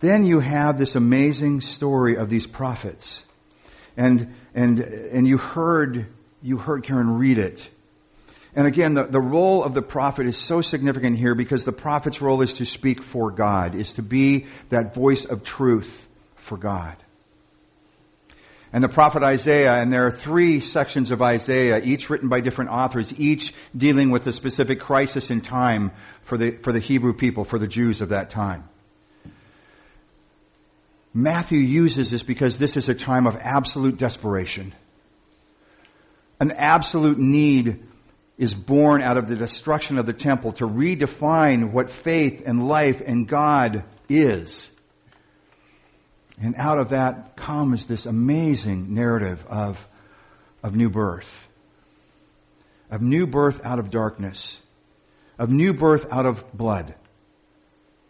then 0.00 0.24
you 0.24 0.40
have 0.40 0.78
this 0.78 0.96
amazing 0.96 1.60
story 1.60 2.16
of 2.16 2.28
these 2.28 2.46
prophets. 2.46 3.24
And, 3.96 4.34
and, 4.54 4.80
and 4.80 5.28
you 5.28 5.38
heard, 5.38 6.06
you 6.42 6.56
heard 6.56 6.82
Karen 6.82 7.18
read 7.18 7.38
it. 7.38 7.68
And 8.56 8.66
again, 8.66 8.94
the, 8.94 9.04
the 9.04 9.20
role 9.20 9.62
of 9.62 9.74
the 9.74 9.82
prophet 9.82 10.26
is 10.26 10.38
so 10.38 10.62
significant 10.62 11.18
here 11.18 11.34
because 11.34 11.66
the 11.66 11.72
prophet's 11.72 12.22
role 12.22 12.40
is 12.40 12.54
to 12.54 12.64
speak 12.64 13.02
for 13.02 13.30
God, 13.30 13.74
is 13.74 13.92
to 13.92 14.02
be 14.02 14.46
that 14.70 14.94
voice 14.94 15.26
of 15.26 15.44
truth 15.44 16.08
for 16.36 16.56
God. 16.56 16.96
And 18.72 18.82
the 18.82 18.88
prophet 18.88 19.22
Isaiah, 19.22 19.74
and 19.74 19.92
there 19.92 20.06
are 20.06 20.10
three 20.10 20.60
sections 20.60 21.10
of 21.10 21.20
Isaiah, 21.20 21.80
each 21.84 22.08
written 22.08 22.30
by 22.30 22.40
different 22.40 22.70
authors, 22.70 23.12
each 23.18 23.54
dealing 23.76 24.10
with 24.10 24.26
a 24.26 24.32
specific 24.32 24.80
crisis 24.80 25.30
in 25.30 25.42
time 25.42 25.92
for 26.24 26.38
the, 26.38 26.52
for 26.52 26.72
the 26.72 26.80
Hebrew 26.80 27.12
people, 27.12 27.44
for 27.44 27.58
the 27.58 27.68
Jews 27.68 28.00
of 28.00 28.08
that 28.08 28.30
time. 28.30 28.68
Matthew 31.12 31.58
uses 31.58 32.10
this 32.10 32.22
because 32.22 32.58
this 32.58 32.76
is 32.76 32.88
a 32.88 32.94
time 32.94 33.26
of 33.26 33.36
absolute 33.36 33.98
desperation. 33.98 34.74
An 36.40 36.50
absolute 36.52 37.18
need 37.18 37.82
is 38.38 38.52
born 38.52 39.00
out 39.00 39.16
of 39.16 39.28
the 39.28 39.36
destruction 39.36 39.98
of 39.98 40.06
the 40.06 40.12
temple 40.12 40.52
to 40.52 40.68
redefine 40.68 41.72
what 41.72 41.90
faith 41.90 42.42
and 42.44 42.68
life 42.68 43.00
and 43.04 43.26
God 43.26 43.84
is. 44.08 44.70
And 46.40 46.54
out 46.56 46.78
of 46.78 46.90
that 46.90 47.36
comes 47.36 47.86
this 47.86 48.04
amazing 48.04 48.94
narrative 48.94 49.42
of, 49.48 49.86
of 50.62 50.76
new 50.76 50.90
birth. 50.90 51.48
Of 52.90 53.00
new 53.00 53.26
birth 53.26 53.64
out 53.64 53.78
of 53.78 53.90
darkness. 53.90 54.60
Of 55.38 55.50
new 55.50 55.72
birth 55.72 56.06
out 56.12 56.26
of 56.26 56.52
blood. 56.52 56.94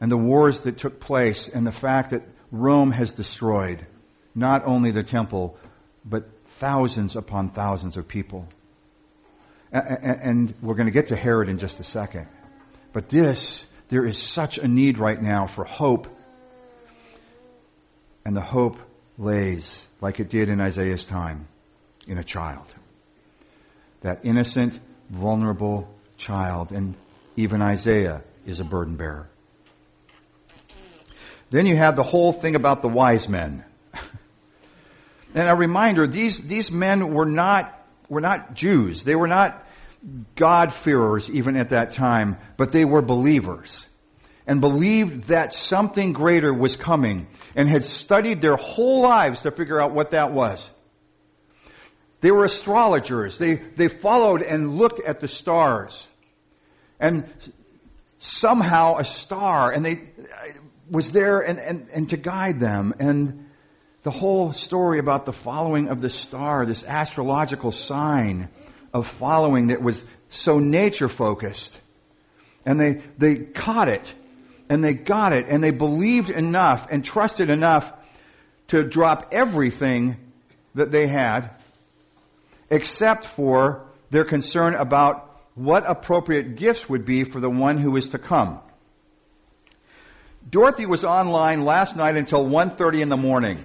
And 0.01 0.11
the 0.11 0.17
wars 0.17 0.61
that 0.61 0.77
took 0.77 0.99
place 0.99 1.49
and 1.49 1.65
the 1.65 1.73
fact 1.73 2.11
that 2.11 2.23
Rome 2.51 2.91
has 2.91 3.13
destroyed 3.13 3.87
not 4.35 4.67
only 4.67 4.91
the 4.91 5.05
temple, 5.05 5.57
but 6.05 6.29
thousands 6.59 7.15
upon 7.15 7.51
thousands 7.51 7.97
of 7.97 8.09
people 8.09 8.49
and 9.73 10.55
we're 10.63 10.75
going 10.75 10.87
to 10.87 10.93
get 10.93 11.09
to 11.09 11.17
Herod 11.17 11.49
in 11.49 11.59
just 11.59 11.81
a 11.81 11.85
second. 11.85 12.29
But 12.93 13.09
this, 13.09 13.67
there 13.89 14.05
is 14.05 14.19
such 14.19 14.59
a 14.59 14.67
need 14.67 14.99
right 14.99 15.21
now 15.21 15.47
for 15.47 15.65
hope. 15.65 16.09
And 18.25 18.37
the 18.37 18.41
hope 18.41 18.79
lays, 19.19 19.87
like 20.01 20.21
it 20.21 20.29
did 20.29 20.49
in 20.49 20.61
Isaiah's 20.61 21.05
time, 21.05 21.49
in 22.07 22.19
a 22.19 22.25
child. 22.25 22.67
That 24.01 24.21
innocent, 24.25 24.79
vulnerable 25.11 25.89
child. 26.17 26.73
And 26.73 26.95
even 27.37 27.63
Isaiah 27.63 28.23
is 28.47 28.61
a 28.61 28.65
burden 28.65 28.97
bearer. 28.97 29.29
Then 31.51 31.67
you 31.67 31.77
have 31.77 31.97
the 31.97 32.03
whole 32.03 32.33
thing 32.33 32.55
about 32.55 32.83
the 32.83 32.89
wise 32.89 33.29
men. 33.29 33.65
And 35.35 35.51
a 35.51 35.55
reminder, 35.55 36.07
these, 36.07 36.39
these 36.39 36.71
men 36.71 37.13
were 37.13 37.27
not, 37.27 37.76
were 38.09 38.21
not 38.21 38.55
Jews. 38.55 39.05
They 39.05 39.17
were 39.17 39.29
not 39.29 39.65
God-fearers 40.37 41.31
even 41.31 41.57
at 41.57 41.71
that 41.71 41.93
time, 41.93 42.37
but 42.57 42.73
they 42.73 42.85
were 42.85 43.03
believers 43.03 43.87
and 44.47 44.61
believed 44.61 45.25
that 45.25 45.53
something 45.53 46.13
greater 46.13 46.55
was 46.55 46.77
coming 46.77 47.27
and 47.57 47.69
had 47.69 47.85
studied 47.85 48.41
their 48.41 48.57
whole 48.57 49.01
lives 49.01 49.43
to 49.43 49.51
figure 49.51 49.81
out 49.81 49.93
what 49.93 50.13
that 50.13 50.33
was. 50.33 50.71
They 52.21 52.31
were 52.31 52.45
astrologers. 52.45 53.39
They, 53.39 53.55
they 53.55 53.89
followed 53.89 54.43
and 54.43 54.79
looked 54.79 55.01
at 55.01 55.21
the 55.21 55.29
stars. 55.29 56.07
And 56.99 57.27
somehow 58.19 58.99
a 58.99 59.05
star, 59.05 59.73
and 59.73 59.85
they 59.85 60.03
was 60.91 61.11
there 61.11 61.41
and, 61.41 61.59
and, 61.59 61.89
and 61.93 62.11
to 62.11 62.17
guide 62.17 62.61
them. 62.61 62.95
And 62.99 63.46
the 64.07 64.13
whole 64.13 64.53
story 64.53 65.01
about 65.01 65.27
the 65.27 65.33
following 65.33 65.89
of 65.89 66.01
the 66.01 66.09
star, 66.09 66.65
this 66.65 66.85
astrological 66.85 67.73
sign 67.73 68.49
of 68.95 69.09
following 69.09 69.67
that 69.67 69.83
was 69.83 70.05
so 70.29 70.61
nature 70.61 71.09
focused. 71.09 71.77
And 72.65 72.81
they, 72.81 73.03
they 73.19 73.35
caught 73.39 73.89
it 73.89 74.15
and 74.69 74.85
they 74.85 74.95
got 74.95 75.33
it 75.33 75.47
and 75.49 75.61
they 75.61 75.73
believed 75.73 76.31
enough 76.31 76.87
and 76.89 77.05
trusted 77.05 77.51
enough 77.51 77.93
to 78.69 78.85
drop 78.85 79.31
everything 79.33 80.19
that 80.77 80.93
they 80.93 81.09
had 81.09 81.51
except 82.71 83.25
for 83.25 83.89
their 84.11 84.25
concern 84.25 84.77
about 84.77 85.37
what 85.57 85.83
appropriate 85.85 86.55
gifts 86.55 86.89
would 86.89 87.05
be 87.05 87.25
for 87.25 87.41
the 87.41 87.51
one 87.51 87.77
who 87.77 87.97
is 87.97 88.11
to 88.11 88.21
come. 88.21 88.61
Dorothy 90.49 90.87
was 90.87 91.03
online 91.03 91.65
last 91.65 91.97
night 91.97 92.17
until 92.17 92.45
1.30 92.45 93.01
in 93.01 93.09
the 93.09 93.17
morning. 93.17 93.65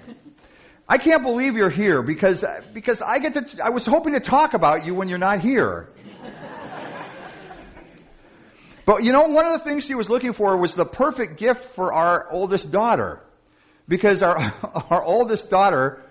I 0.88 0.98
can't 0.98 1.22
believe 1.22 1.56
you're 1.56 1.70
here 1.70 2.02
because, 2.02 2.44
because 2.72 3.00
I 3.00 3.18
get 3.18 3.34
to, 3.34 3.64
I 3.64 3.70
was 3.70 3.86
hoping 3.86 4.12
to 4.12 4.20
talk 4.20 4.54
about 4.54 4.84
you 4.84 4.94
when 4.94 5.08
you're 5.08 5.18
not 5.18 5.40
here. 5.40 5.88
But 8.84 9.04
you 9.04 9.12
know, 9.12 9.28
one 9.28 9.46
of 9.46 9.52
the 9.52 9.60
things 9.60 9.84
she 9.84 9.94
was 9.94 10.10
looking 10.10 10.32
for 10.32 10.56
was 10.56 10.74
the 10.74 10.84
perfect 10.84 11.38
gift 11.38 11.74
for 11.74 11.92
our 11.92 12.30
oldest 12.30 12.70
daughter. 12.70 13.20
Because 13.88 14.22
our, 14.22 14.36
our 14.90 15.02
oldest 15.04 15.50
daughter 15.50 16.02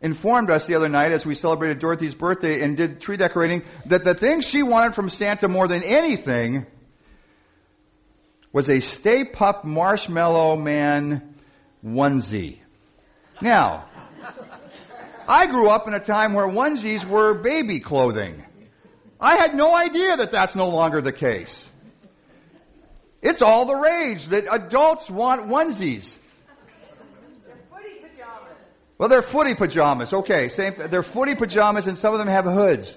informed 0.00 0.50
us 0.50 0.66
the 0.66 0.74
other 0.74 0.88
night 0.88 1.12
as 1.12 1.24
we 1.24 1.34
celebrated 1.34 1.78
Dorothy's 1.78 2.14
birthday 2.14 2.62
and 2.62 2.76
did 2.76 3.00
tree 3.00 3.16
decorating 3.16 3.62
that 3.86 4.04
the 4.04 4.14
thing 4.14 4.40
she 4.40 4.62
wanted 4.62 4.94
from 4.94 5.08
Santa 5.10 5.48
more 5.48 5.66
than 5.68 5.82
anything 5.82 6.66
was 8.52 8.68
a 8.68 8.80
Stay 8.80 9.24
Puft 9.24 9.64
Marshmallow 9.64 10.56
Man 10.56 11.34
onesie. 11.84 12.58
Now, 13.40 13.86
I 15.28 15.46
grew 15.46 15.68
up 15.68 15.88
in 15.88 15.94
a 15.94 16.00
time 16.00 16.34
where 16.34 16.46
onesies 16.46 17.04
were 17.04 17.34
baby 17.34 17.80
clothing. 17.80 18.44
I 19.20 19.36
had 19.36 19.54
no 19.54 19.74
idea 19.74 20.16
that 20.16 20.30
that's 20.30 20.54
no 20.54 20.68
longer 20.68 21.00
the 21.00 21.12
case. 21.12 21.68
It's 23.22 23.40
all 23.40 23.64
the 23.64 23.74
rage 23.74 24.26
that 24.26 24.44
adults 24.50 25.08
want 25.08 25.48
onesies. 25.48 26.16
Well, 28.98 29.08
they're 29.08 29.22
footy 29.22 29.54
pajamas. 29.54 30.12
Okay, 30.12 30.48
same. 30.48 30.74
They're 30.76 31.02
footy 31.02 31.34
pajamas, 31.34 31.86
and 31.86 31.98
some 31.98 32.12
of 32.12 32.18
them 32.18 32.28
have 32.28 32.44
hoods. 32.44 32.96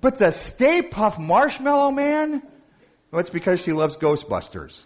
But 0.00 0.18
the 0.18 0.30
Stay 0.30 0.82
Puft 0.82 1.18
Marshmallow 1.18 1.90
Man? 1.90 2.42
Well, 3.10 3.20
it's 3.20 3.30
because 3.30 3.60
she 3.60 3.72
loves 3.72 3.96
Ghostbusters. 3.96 4.82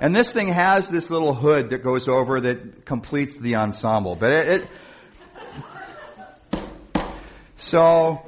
And 0.00 0.14
this 0.14 0.32
thing 0.32 0.48
has 0.48 0.88
this 0.88 1.08
little 1.08 1.32
hood 1.32 1.70
that 1.70 1.82
goes 1.82 2.08
over 2.08 2.40
that 2.40 2.84
completes 2.84 3.36
the 3.36 3.56
ensemble. 3.56 4.16
But 4.16 4.32
it, 4.32 4.48
it 4.48 4.68
so, 7.56 8.24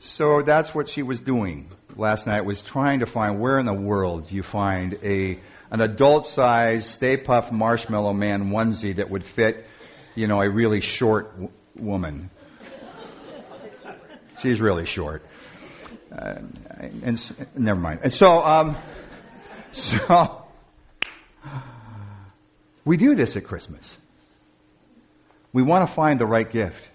so 0.00 0.42
that's 0.42 0.74
what 0.74 0.88
she 0.88 1.02
was 1.02 1.20
doing 1.20 1.68
last 1.96 2.26
night. 2.26 2.44
Was 2.44 2.62
trying 2.62 3.00
to 3.00 3.06
find 3.06 3.40
where 3.40 3.58
in 3.58 3.66
the 3.66 3.72
world 3.72 4.30
you 4.30 4.42
find 4.42 4.98
a 5.02 5.38
an 5.70 5.80
adult 5.80 6.26
size 6.26 6.88
Stay 6.88 7.16
Puft 7.16 7.52
Marshmallow 7.52 8.14
Man 8.14 8.50
onesie 8.50 8.96
that 8.96 9.10
would 9.10 9.24
fit, 9.24 9.66
you 10.14 10.26
know, 10.26 10.40
a 10.40 10.48
really 10.48 10.80
short 10.80 11.32
w- 11.32 11.50
woman. 11.76 12.30
She's 14.42 14.60
really 14.60 14.86
short. 14.86 15.24
Uh, 16.10 16.36
and, 16.78 17.02
and, 17.04 17.48
never 17.56 17.78
mind. 17.78 18.00
And 18.02 18.12
so, 18.12 18.44
um, 18.44 18.76
so 19.72 20.46
we 22.84 22.96
do 22.96 23.14
this 23.14 23.36
at 23.36 23.44
Christmas. 23.44 23.96
We 25.52 25.62
want 25.62 25.88
to 25.88 25.94
find 25.94 26.18
the 26.20 26.26
right 26.26 26.50
gift. 26.50 26.88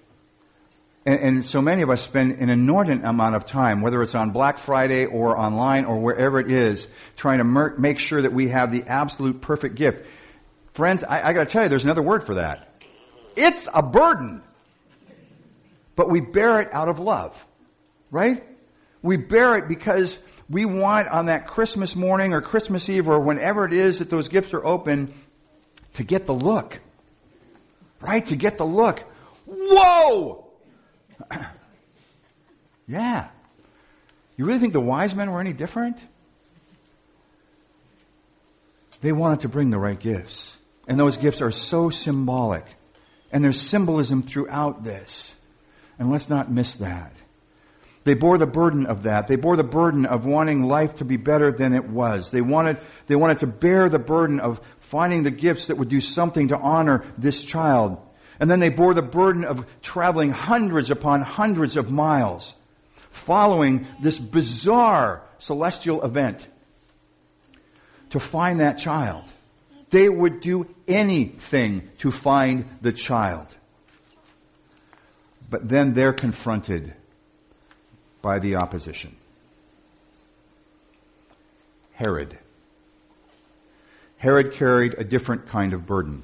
And, 1.06 1.20
and, 1.20 1.46
so 1.46 1.62
many 1.62 1.82
of 1.82 1.90
us 1.90 2.02
spend 2.02 2.40
an 2.40 2.50
inordinate 2.50 3.04
amount 3.04 3.36
of 3.36 3.46
time, 3.46 3.82
whether 3.82 4.02
it's 4.02 4.16
on 4.16 4.32
Black 4.32 4.58
Friday 4.58 5.06
or 5.06 5.38
online 5.38 5.84
or 5.84 6.00
wherever 6.00 6.40
it 6.40 6.50
is, 6.50 6.88
trying 7.18 7.40
to 7.40 7.44
mer- 7.44 7.76
make 7.78 8.00
sure 8.00 8.22
that 8.22 8.32
we 8.32 8.48
have 8.50 8.72
the 8.72 8.84
absolute 8.84 9.42
perfect 9.42 9.76
gift. 9.76 10.06
Friends, 10.74 11.04
I, 11.04 11.30
I 11.30 11.34
gotta 11.34 11.50
tell 11.50 11.64
you, 11.64 11.70
there's 11.70 11.84
another 11.84 12.02
word 12.02 12.24
for 12.24 12.36
that. 12.36 12.70
It's 13.36 13.68
a 13.74 13.84
burden. 13.84 14.42
But 15.96 16.10
we 16.10 16.22
bear 16.22 16.62
it 16.62 16.74
out 16.74 16.88
of 16.88 17.00
love. 17.00 17.46
Right? 18.10 18.44
We 19.02 19.18
bear 19.18 19.58
it 19.58 19.68
because 19.68 20.18
we 20.50 20.66
want 20.66 21.10
on 21.10 21.26
that 21.26 21.48
Christmas 21.48 21.96
morning 21.96 22.34
or 22.34 22.42
Christmas 22.42 22.88
Eve 22.90 23.10
or 23.10 23.20
whenever 23.20 23.66
it 23.66 23.74
is 23.74 24.00
that 24.00 24.10
those 24.10 24.30
gifts 24.30 24.54
are 24.54 24.66
open 24.66 25.14
to 25.96 26.04
get 26.04 26.26
the 26.26 26.34
look. 26.34 26.80
Right? 28.00 28.26
To 28.28 28.36
get 28.36 28.58
the 28.58 28.66
look. 28.66 29.04
Whoa! 29.46 30.43
yeah. 32.88 33.30
You 34.36 34.46
really 34.46 34.60
think 34.60 34.74
the 34.74 34.80
wise 34.80 35.14
men 35.14 35.32
were 35.32 35.40
any 35.40 35.54
different? 35.54 35.98
They 39.02 39.12
wanted 39.12 39.42
to 39.42 39.50
bring 39.50 39.70
the 39.70 39.80
right 39.80 40.00
gifts. 40.00 40.56
And 40.88 40.98
those 40.98 41.18
gifts 41.18 41.42
are 41.42 41.52
so 41.52 41.90
symbolic. 41.90 42.66
And 43.32 43.44
there's 43.44 43.60
symbolism 43.60 44.24
throughout 44.24 44.84
this. 44.84 45.36
And 46.00 46.12
let's 46.12 46.30
not 46.30 46.52
miss 46.52 46.76
that. 46.76 47.14
They 48.06 48.16
bore 48.16 48.38
the 48.38 48.48
burden 48.48 48.86
of 48.86 49.04
that. 49.04 49.28
They 49.28 49.38
bore 49.38 49.56
the 49.56 49.64
burden 49.64 50.06
of 50.06 50.26
wanting 50.26 50.64
life 50.64 50.98
to 50.98 51.06
be 51.06 51.18
better 51.18 51.52
than 51.52 51.74
it 51.74 51.86
was. 51.86 52.32
They 52.32 52.42
wanted, 52.42 52.80
they 53.08 53.16
wanted 53.16 53.40
to 53.40 53.48
bear 53.48 53.88
the 53.88 54.00
burden 54.00 54.40
of 54.40 54.60
finding 54.80 55.24
the 55.24 55.32
gifts 55.32 55.68
that 55.68 55.78
would 55.78 55.90
do 55.90 56.02
something 56.02 56.50
to 56.50 56.58
honor 56.58 57.06
this 57.18 57.44
child. 57.44 57.98
And 58.40 58.50
then 58.50 58.60
they 58.60 58.70
bore 58.70 58.94
the 58.94 59.02
burden 59.02 59.44
of 59.44 59.66
traveling 59.82 60.32
hundreds 60.32 60.90
upon 60.90 61.22
hundreds 61.22 61.78
of 61.78 61.92
miles, 61.92 62.54
following 63.12 63.88
this 64.02 64.18
bizarre 64.18 65.22
celestial 65.38 66.04
event 66.04 66.48
to 68.10 68.20
find 68.20 68.60
that 68.60 68.78
child. 68.78 69.24
They 69.90 70.10
would 70.10 70.42
do 70.42 70.68
anything 70.88 71.90
to 72.00 72.12
find 72.12 72.68
the 72.82 72.92
child. 72.92 73.48
But 75.50 75.70
then 75.70 75.94
they're 75.94 76.14
confronted 76.14 76.94
by 78.24 78.40
the 78.40 78.56
opposition. 78.56 79.16
Herod. 81.94 82.38
Herod 84.18 84.54
carried 84.54 84.96
a 84.96 85.04
different 85.04 85.48
kind 85.50 85.74
of 85.74 85.86
burden. 85.86 86.24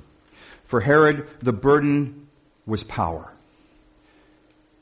For 0.69 0.79
Herod, 0.79 1.27
the 1.41 1.51
burden 1.51 2.27
was 2.67 2.84
power. 2.84 3.34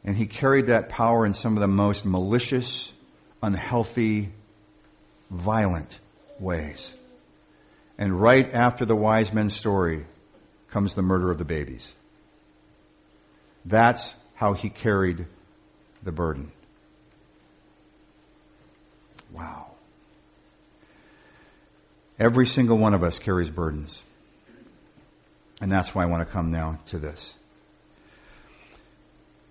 And 0.03 0.17
he 0.17 0.25
carried 0.25 0.67
that 0.67 0.89
power 0.89 1.25
in 1.25 1.33
some 1.33 1.55
of 1.55 1.61
the 1.61 1.67
most 1.67 2.05
malicious, 2.05 2.91
unhealthy, 3.41 4.29
violent 5.31 5.97
ways. 6.39 6.93
And 7.97 8.19
right 8.21 8.53
after 8.53 8.83
the 8.83 8.97
wise 8.97 9.31
men's 9.31 9.55
story 9.55 10.05
comes 10.71 10.93
the 10.93 11.01
murder 11.01 11.31
of 11.31 11.37
the 11.37 11.45
babies. 11.45 11.89
That's 13.63 14.13
how 14.35 14.53
he 14.53 14.69
carried 14.69 15.25
the 16.03 16.11
burden. 16.11 16.51
Wow. 19.31 19.71
Every 22.19 22.45
single 22.45 22.77
one 22.77 22.93
of 22.93 23.03
us 23.03 23.19
carries 23.19 23.49
burdens. 23.49 24.03
And 25.59 25.71
that's 25.71 25.95
why 25.95 26.03
I 26.03 26.05
want 26.05 26.27
to 26.27 26.31
come 26.31 26.51
now 26.51 26.79
to 26.87 26.99
this. 26.99 27.33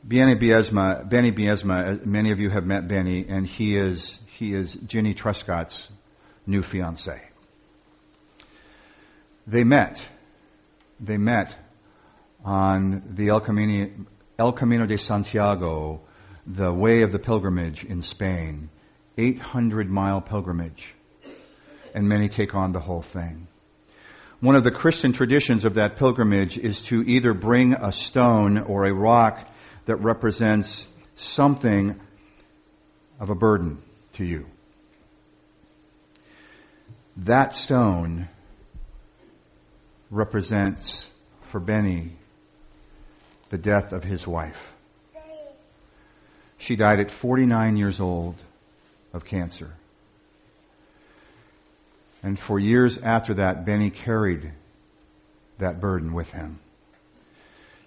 Benny 0.05 0.37
Biesma, 0.37 1.09
Benny 1.09 1.33
Biesma, 1.33 2.01
uh, 2.01 2.05
many 2.05 2.31
of 2.31 2.39
you 2.39 2.49
have 2.51 2.65
met 2.65 2.87
Benny, 2.87 3.27
and 3.29 3.45
he 3.45 3.77
is, 3.77 4.21
he 4.39 4.55
is 4.55 4.75
Ginny 4.75 5.15
Truscott's 5.15 5.89
new 6.47 6.63
fiance. 6.63 7.21
They 9.49 9.65
met, 9.65 10.01
they 11.01 11.17
met 11.17 11.57
on 12.45 13.03
the 13.15 13.29
El 13.31 13.41
Camino, 13.41 13.91
El 14.39 14.53
Camino 14.53 14.87
de 14.87 14.97
Santiago, 14.97 16.01
the 16.47 16.73
way 16.73 17.03
of 17.03 17.11
the 17.11 17.19
pilgrimage 17.19 17.85
in 17.85 18.03
Spain, 18.03 18.71
800 19.19 19.91
mile 19.91 20.21
pilgrimage. 20.21 20.95
And 21.95 22.09
many 22.09 22.29
take 22.29 22.55
on 22.55 22.73
the 22.73 22.81
whole 22.81 23.03
thing. 23.03 23.49
One 24.41 24.55
of 24.55 24.65
the 24.65 24.71
Christian 24.71 25.13
traditions 25.13 25.65
of 25.65 25.75
that 25.75 25.97
pilgrimage 25.97 26.59
is 26.59 26.83
to 26.83 27.03
either 27.03 27.33
bring 27.33 27.73
a 27.73 27.91
stone 27.91 28.59
or 28.59 28.85
a 28.85 28.93
rock 28.93 29.49
that 29.87 29.97
represents 29.97 30.87
something 31.15 31.99
of 33.19 33.31
a 33.31 33.35
burden 33.35 33.83
to 34.15 34.25
you. 34.25 34.47
That 37.17 37.55
stone 37.55 38.29
represents 40.11 41.07
for 41.51 41.59
Benny 41.59 42.13
the 43.49 43.59
death 43.59 43.93
of 43.93 44.05
his 44.05 44.27
wife. 44.27 44.73
She 46.59 46.77
died 46.77 47.01
at 47.01 47.11
49 47.11 47.77
years 47.79 48.01
old 48.01 48.35
of 49.15 49.25
cancer. 49.25 49.73
And 52.27 52.37
for 52.37 52.59
years 52.59 52.99
after 52.99 53.35
that, 53.35 53.65
Benny 53.65 53.89
carried 53.89 54.51
that 55.59 55.81
burden 55.81 56.13
with 56.13 56.29
him. 56.31 56.59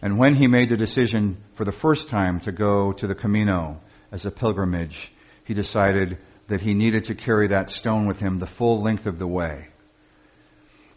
And 0.02 0.17
when 0.17 0.36
he 0.36 0.47
made 0.47 0.69
the 0.69 0.78
decision 0.78 1.43
for 1.56 1.65
the 1.65 1.73
first 1.73 2.08
time 2.08 2.39
to 2.39 2.54
go 2.54 2.93
to 2.93 3.06
the 3.06 3.15
Camino 3.15 3.82
as 4.13 4.25
a 4.25 4.32
pilgrimage, 4.32 5.12
he 5.43 5.54
decided 5.54 6.19
that 6.47 6.62
he 6.62 6.73
needed 6.73 7.04
to 7.04 7.15
carry 7.15 7.47
that 7.47 7.69
stone 7.69 8.08
with 8.08 8.21
him 8.21 8.39
the 8.39 8.47
full 8.47 8.82
length 8.82 9.08
of 9.08 9.19
the 9.19 9.28
way 9.28 9.67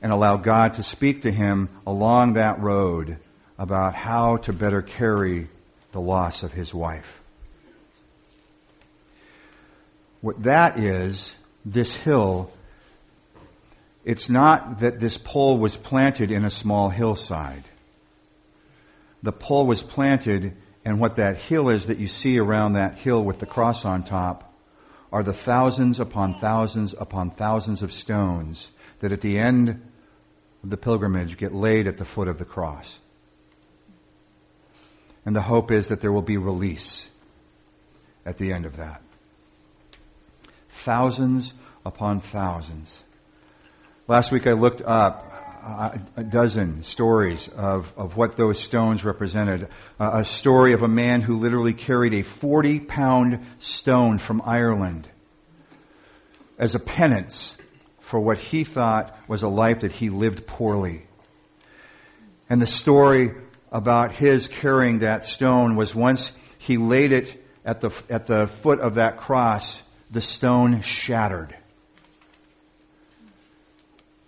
and 0.01 0.13
allow 0.13 0.37
God 0.37 0.75
to 0.75 0.85
speak 0.85 1.23
to 1.23 1.33
him 1.33 1.69
along 1.85 2.35
that 2.35 2.61
road 2.61 3.19
about 3.59 3.97
how 3.97 4.37
to 4.37 4.53
better 4.53 4.83
carry 4.83 5.49
the 5.91 6.01
loss 6.01 6.45
of 6.45 6.53
his 6.53 6.73
wife. 6.73 7.21
What 10.21 10.45
that 10.45 10.79
is, 10.79 11.35
this 11.65 11.93
hill, 11.93 12.53
it's 14.05 14.29
not 14.29 14.81
that 14.81 14.99
this 14.99 15.17
pole 15.17 15.59
was 15.59 15.77
planted 15.77 16.31
in 16.31 16.45
a 16.45 16.51
small 16.51 16.89
hillside. 16.89 17.65
The 19.23 19.33
pole 19.33 19.67
was 19.67 19.83
planted, 19.83 20.57
and 20.85 21.01
what 21.01 21.17
that 21.17 21.37
hill 21.37 21.69
is 21.69 21.87
that 21.87 21.99
you 21.99 22.09
see 22.09 22.39
around 22.39 22.73
that 22.73 22.97
hill 22.97 23.23
with 23.23 23.39
the 23.39 23.47
cross 23.47 23.85
on 23.85 24.03
top 24.03 24.53
are 25.13 25.23
the 25.23 25.35
thousands 25.35 26.01
upon 26.01 26.35
thousands 26.41 26.95
upon 26.99 27.31
thousands 27.31 27.83
of 27.83 27.93
stones 27.93 28.71
that 29.01 29.13
at 29.13 29.21
the 29.21 29.39
end 29.39 29.69
of 30.63 30.71
the 30.71 30.77
pilgrimage 30.77 31.37
get 31.37 31.55
laid 31.55 31.87
at 31.87 31.99
the 31.99 32.05
foot 32.05 32.29
of 32.29 32.39
the 32.39 32.45
cross. 32.45 32.99
And 35.25 35.37
the 35.37 35.43
hope 35.43 35.71
is 35.71 35.89
that 35.89 36.01
there 36.01 36.13
will 36.13 36.23
be 36.23 36.37
release 36.37 37.09
at 38.27 38.39
the 38.39 38.53
end 38.53 38.65
of 38.65 38.77
that. 38.77 39.03
Thousands 40.71 41.53
upon 41.85 42.21
thousands. 42.21 43.01
Last 44.09 44.33
week 44.33 44.49
I 44.49 44.53
looked 44.53 44.83
up 44.83 45.31
a 46.17 46.25
dozen 46.25 46.83
stories 46.83 47.47
of, 47.47 47.93
of 47.97 48.17
what 48.17 48.37
those 48.37 48.59
stones 48.59 49.05
represented. 49.05 49.69
Uh, 50.01 50.11
a 50.15 50.25
story 50.25 50.73
of 50.73 50.83
a 50.83 50.89
man 50.89 51.21
who 51.21 51.39
literally 51.39 51.73
carried 51.73 52.13
a 52.13 52.23
40 52.23 52.81
pound 52.81 53.47
stone 53.61 54.19
from 54.19 54.43
Ireland 54.45 55.09
as 56.59 56.75
a 56.75 56.81
penance 56.81 57.57
for 58.01 58.19
what 58.19 58.41
he 58.41 58.65
thought 58.65 59.17
was 59.29 59.45
a 59.45 59.49
life 59.49 59.81
that 59.83 59.93
he 59.93 60.11
lived 60.11 60.49
poorly. 60.49 61.07
And 62.51 62.61
the 62.61 62.67
story 62.67 63.31
about 63.71 64.11
his 64.11 64.49
carrying 64.49 64.99
that 64.99 65.25
stone 65.25 65.77
was 65.77 65.95
once 65.95 66.33
he 66.59 66.77
laid 66.77 67.13
it 67.13 67.41
at 67.65 67.81
the, 67.81 67.93
at 68.11 68.27
the 68.27 68.49
foot 68.49 68.81
of 68.81 68.97
that 68.97 69.19
cross, 69.19 69.81
the 70.11 70.21
stone 70.21 70.81
shattered. 70.81 71.57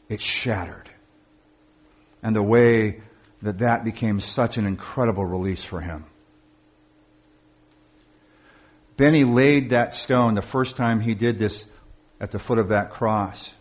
It 0.08 0.20
shattered. 0.20 0.90
And 2.22 2.34
the 2.34 2.42
way 2.42 3.00
that 3.42 3.58
that 3.58 3.84
became 3.84 4.20
such 4.20 4.56
an 4.56 4.66
incredible 4.66 5.24
release 5.24 5.64
for 5.64 5.80
him. 5.80 6.04
Benny 8.96 9.24
laid 9.24 9.70
that 9.70 9.92
stone 9.92 10.34
the 10.34 10.42
first 10.42 10.76
time 10.76 11.00
he 11.00 11.14
did 11.14 11.38
this 11.38 11.66
at 12.20 12.30
the 12.30 12.38
foot 12.38 12.58
of 12.58 12.68
that 12.68 12.92
cross, 12.92 13.52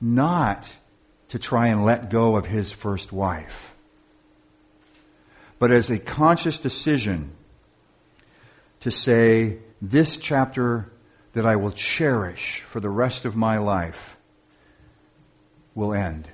not 0.00 0.70
to 1.30 1.38
try 1.38 1.68
and 1.68 1.84
let 1.84 2.10
go 2.10 2.36
of 2.36 2.46
his 2.46 2.70
first 2.70 3.10
wife 3.10 3.74
but 5.64 5.70
as 5.70 5.90
a 5.90 5.98
conscious 5.98 6.58
decision 6.58 7.32
to 8.80 8.90
say, 8.90 9.58
this 9.80 10.18
chapter 10.18 10.92
that 11.32 11.46
I 11.46 11.56
will 11.56 11.72
cherish 11.72 12.62
for 12.70 12.80
the 12.80 12.90
rest 12.90 13.24
of 13.24 13.34
my 13.34 13.56
life 13.56 14.16
will 15.74 15.94
end. 15.94 16.28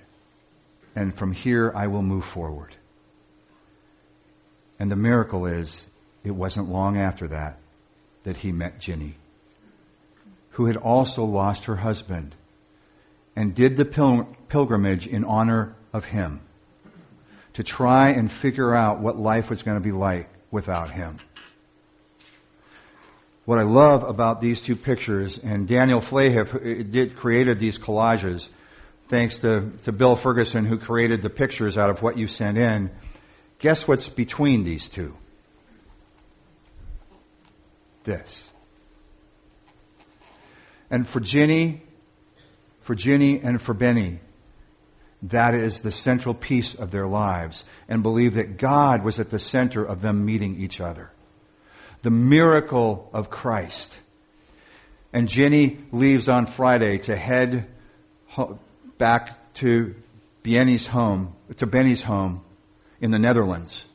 And 0.95 1.15
from 1.15 1.33
here 1.33 1.73
I 1.75 1.87
will 1.87 2.03
move 2.03 2.25
forward. 2.25 2.75
And 4.79 4.91
the 4.91 4.97
miracle 4.97 5.47
is, 5.47 5.89
it 6.25 6.33
wasn't 6.33 6.69
long 6.69 6.97
after 6.97 7.29
that 7.29 7.59
that 8.25 8.39
he 8.39 8.53
met 8.53 8.81
Ginny, 8.81 9.17
who 10.51 10.67
had 10.67 10.77
also 10.77 11.25
lost 11.25 11.67
her 11.67 11.77
husband 11.77 12.35
and 13.37 13.55
did 13.55 13.77
the 13.77 13.85
pil- 13.85 14.29
pilgrimage 14.49 15.07
in 15.07 15.25
honor 15.25 15.75
of 15.93 16.05
him 16.05 16.41
to 17.55 17.63
try 17.63 18.11
and 18.11 18.33
figure 18.33 18.75
out 18.75 19.01
what 19.01 19.19
life 19.19 19.51
was 19.51 19.63
going 19.63 19.77
to 19.77 19.83
be 19.83 19.93
like 19.93 20.29
without 20.51 20.91
him. 20.91 21.19
What 23.45 23.59
I 23.59 23.63
love 23.63 24.05
about 24.05 24.41
these 24.41 24.61
two 24.61 24.77
pictures, 24.77 25.39
and 25.39 25.67
Daniel 25.67 26.01
Flahiff 26.01 26.55
uh, 26.55 26.59
did, 26.59 27.17
created 27.17 27.59
these 27.59 27.79
collages, 27.79 28.49
thanks 29.11 29.41
to, 29.41 29.73
to 29.83 29.93
Bill 29.93 30.15
Ferguson 30.15 30.65
who 30.65 30.79
created 30.79 31.21
the 31.21 31.29
pictures 31.29 31.77
out 31.77 31.91
of 31.91 32.01
what 32.01 32.17
you 32.17 32.29
sent 32.29 32.57
in. 32.57 32.91
Guess 33.59 33.87
what's 33.87 34.09
between 34.09 34.65
these 34.65 34.89
two? 34.89 35.17
This. 38.05 38.49
And 40.91 41.07
for 41.07 41.21
Ginny, 41.21 41.83
for 42.83 42.95
Ginny 42.95 43.41
and 43.41 43.61
for 43.61 43.75
Benny, 43.75 44.21
that 45.25 45.55
is 45.55 45.81
the 45.81 45.91
central 45.91 46.33
piece 46.33 46.75
of 46.75 46.93
their 46.93 47.07
lives 47.07 47.65
and 47.89 48.03
believe 48.03 48.35
that 48.35 48.57
God 48.57 49.05
was 49.05 49.19
at 49.19 49.31
the 49.31 49.39
center 49.41 49.85
of 49.85 50.01
them 50.01 50.25
meeting 50.25 50.57
each 50.61 50.81
other. 50.81 51.11
The 52.03 52.11
miracle 52.11 53.11
of 53.13 53.29
Christ. 53.29 53.99
And 55.13 55.29
Ginny 55.29 55.79
leaves 55.91 56.29
on 56.29 56.47
Friday 56.47 56.99
to 56.99 57.17
head 57.17 57.67
back 59.01 59.55
to 59.55 59.95
Benny's 60.43 60.87
home, 60.87 61.35
to 61.57 61.67
Benny's 61.67 62.03
home 62.03 62.45
in 63.01 63.11
the 63.11 63.19
Netherlands, 63.19 63.87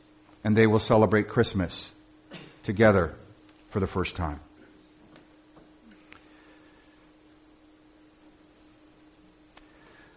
and 0.43 0.57
they 0.57 0.65
will 0.65 0.79
celebrate 0.79 1.29
Christmas 1.29 1.91
together 2.63 3.13
for 3.69 3.79
the 3.79 3.85
first 3.85 4.15
time. 4.15 4.39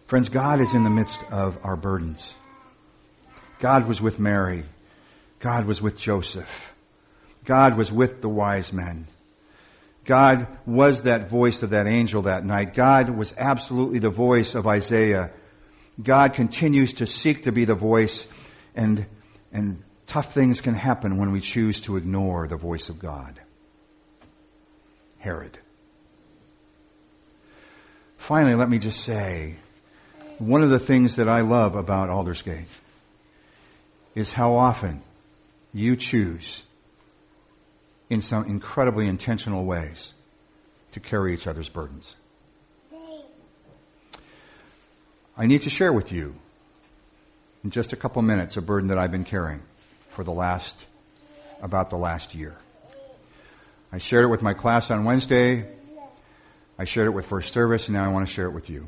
Friends, 0.07 0.29
God 0.29 0.59
is 0.59 0.73
in 0.73 0.83
the 0.83 0.89
midst 0.89 1.23
of 1.29 1.59
our 1.63 1.75
burdens. 1.75 2.33
God 3.59 3.87
was 3.87 4.01
with 4.01 4.17
Mary. 4.17 4.63
God 5.39 5.65
was 5.65 5.83
with 5.83 5.99
Joseph. 5.99 6.73
God 7.45 7.77
was 7.77 7.91
with 7.91 8.21
the 8.21 8.29
wise 8.29 8.73
men. 8.73 9.05
God 10.09 10.47
was 10.65 11.03
that 11.03 11.29
voice 11.29 11.61
of 11.61 11.69
that 11.69 11.85
angel 11.85 12.23
that 12.23 12.43
night. 12.43 12.73
God 12.73 13.11
was 13.11 13.31
absolutely 13.37 13.99
the 13.99 14.09
voice 14.09 14.55
of 14.55 14.65
Isaiah. 14.65 15.29
God 16.01 16.33
continues 16.33 16.93
to 16.93 17.05
seek 17.05 17.43
to 17.43 17.51
be 17.51 17.65
the 17.65 17.75
voice 17.75 18.25
and, 18.73 19.05
and 19.53 19.83
tough 20.07 20.33
things 20.33 20.61
can 20.61 20.73
happen 20.73 21.19
when 21.19 21.31
we 21.31 21.41
choose 21.41 21.81
to 21.81 21.95
ignore 21.95 22.47
the 22.47 22.57
voice 22.57 22.89
of 22.89 22.97
God. 22.97 23.39
Herod. 25.19 25.59
Finally, 28.17 28.55
let 28.55 28.67
me 28.67 28.79
just 28.79 29.03
say, 29.03 29.57
one 30.39 30.63
of 30.63 30.71
the 30.71 30.79
things 30.79 31.17
that 31.17 31.29
I 31.29 31.41
love 31.41 31.75
about 31.75 32.09
Aldersgate 32.09 32.79
is 34.15 34.33
how 34.33 34.55
often 34.55 35.03
you 35.71 35.95
choose 35.95 36.63
in 38.09 38.21
some 38.21 38.45
incredibly 38.45 39.07
intentional 39.07 39.65
ways 39.65 40.13
to 40.91 40.99
carry 40.99 41.33
each 41.33 41.47
other's 41.47 41.69
burdens. 41.69 42.15
I 45.37 45.45
need 45.45 45.61
to 45.61 45.69
share 45.69 45.93
with 45.93 46.11
you 46.11 46.35
in 47.63 47.69
just 47.69 47.93
a 47.93 47.95
couple 47.95 48.21
minutes 48.21 48.57
a 48.57 48.61
burden 48.61 48.89
that 48.89 48.97
I've 48.97 49.11
been 49.11 49.23
carrying 49.23 49.61
for 50.11 50.23
the 50.23 50.33
last, 50.33 50.77
about 51.61 51.89
the 51.89 51.97
last 51.97 52.35
year. 52.35 52.55
I 53.91 53.99
shared 53.99 54.25
it 54.25 54.27
with 54.27 54.41
my 54.41 54.53
class 54.53 54.91
on 54.91 55.05
Wednesday. 55.05 55.65
I 56.77 56.83
shared 56.85 57.07
it 57.07 57.11
with 57.11 57.25
First 57.25 57.53
Service, 57.53 57.87
and 57.87 57.93
now 57.95 58.05
I 58.05 58.11
want 58.11 58.27
to 58.27 58.33
share 58.33 58.45
it 58.45 58.51
with 58.51 58.69
you. 58.69 58.87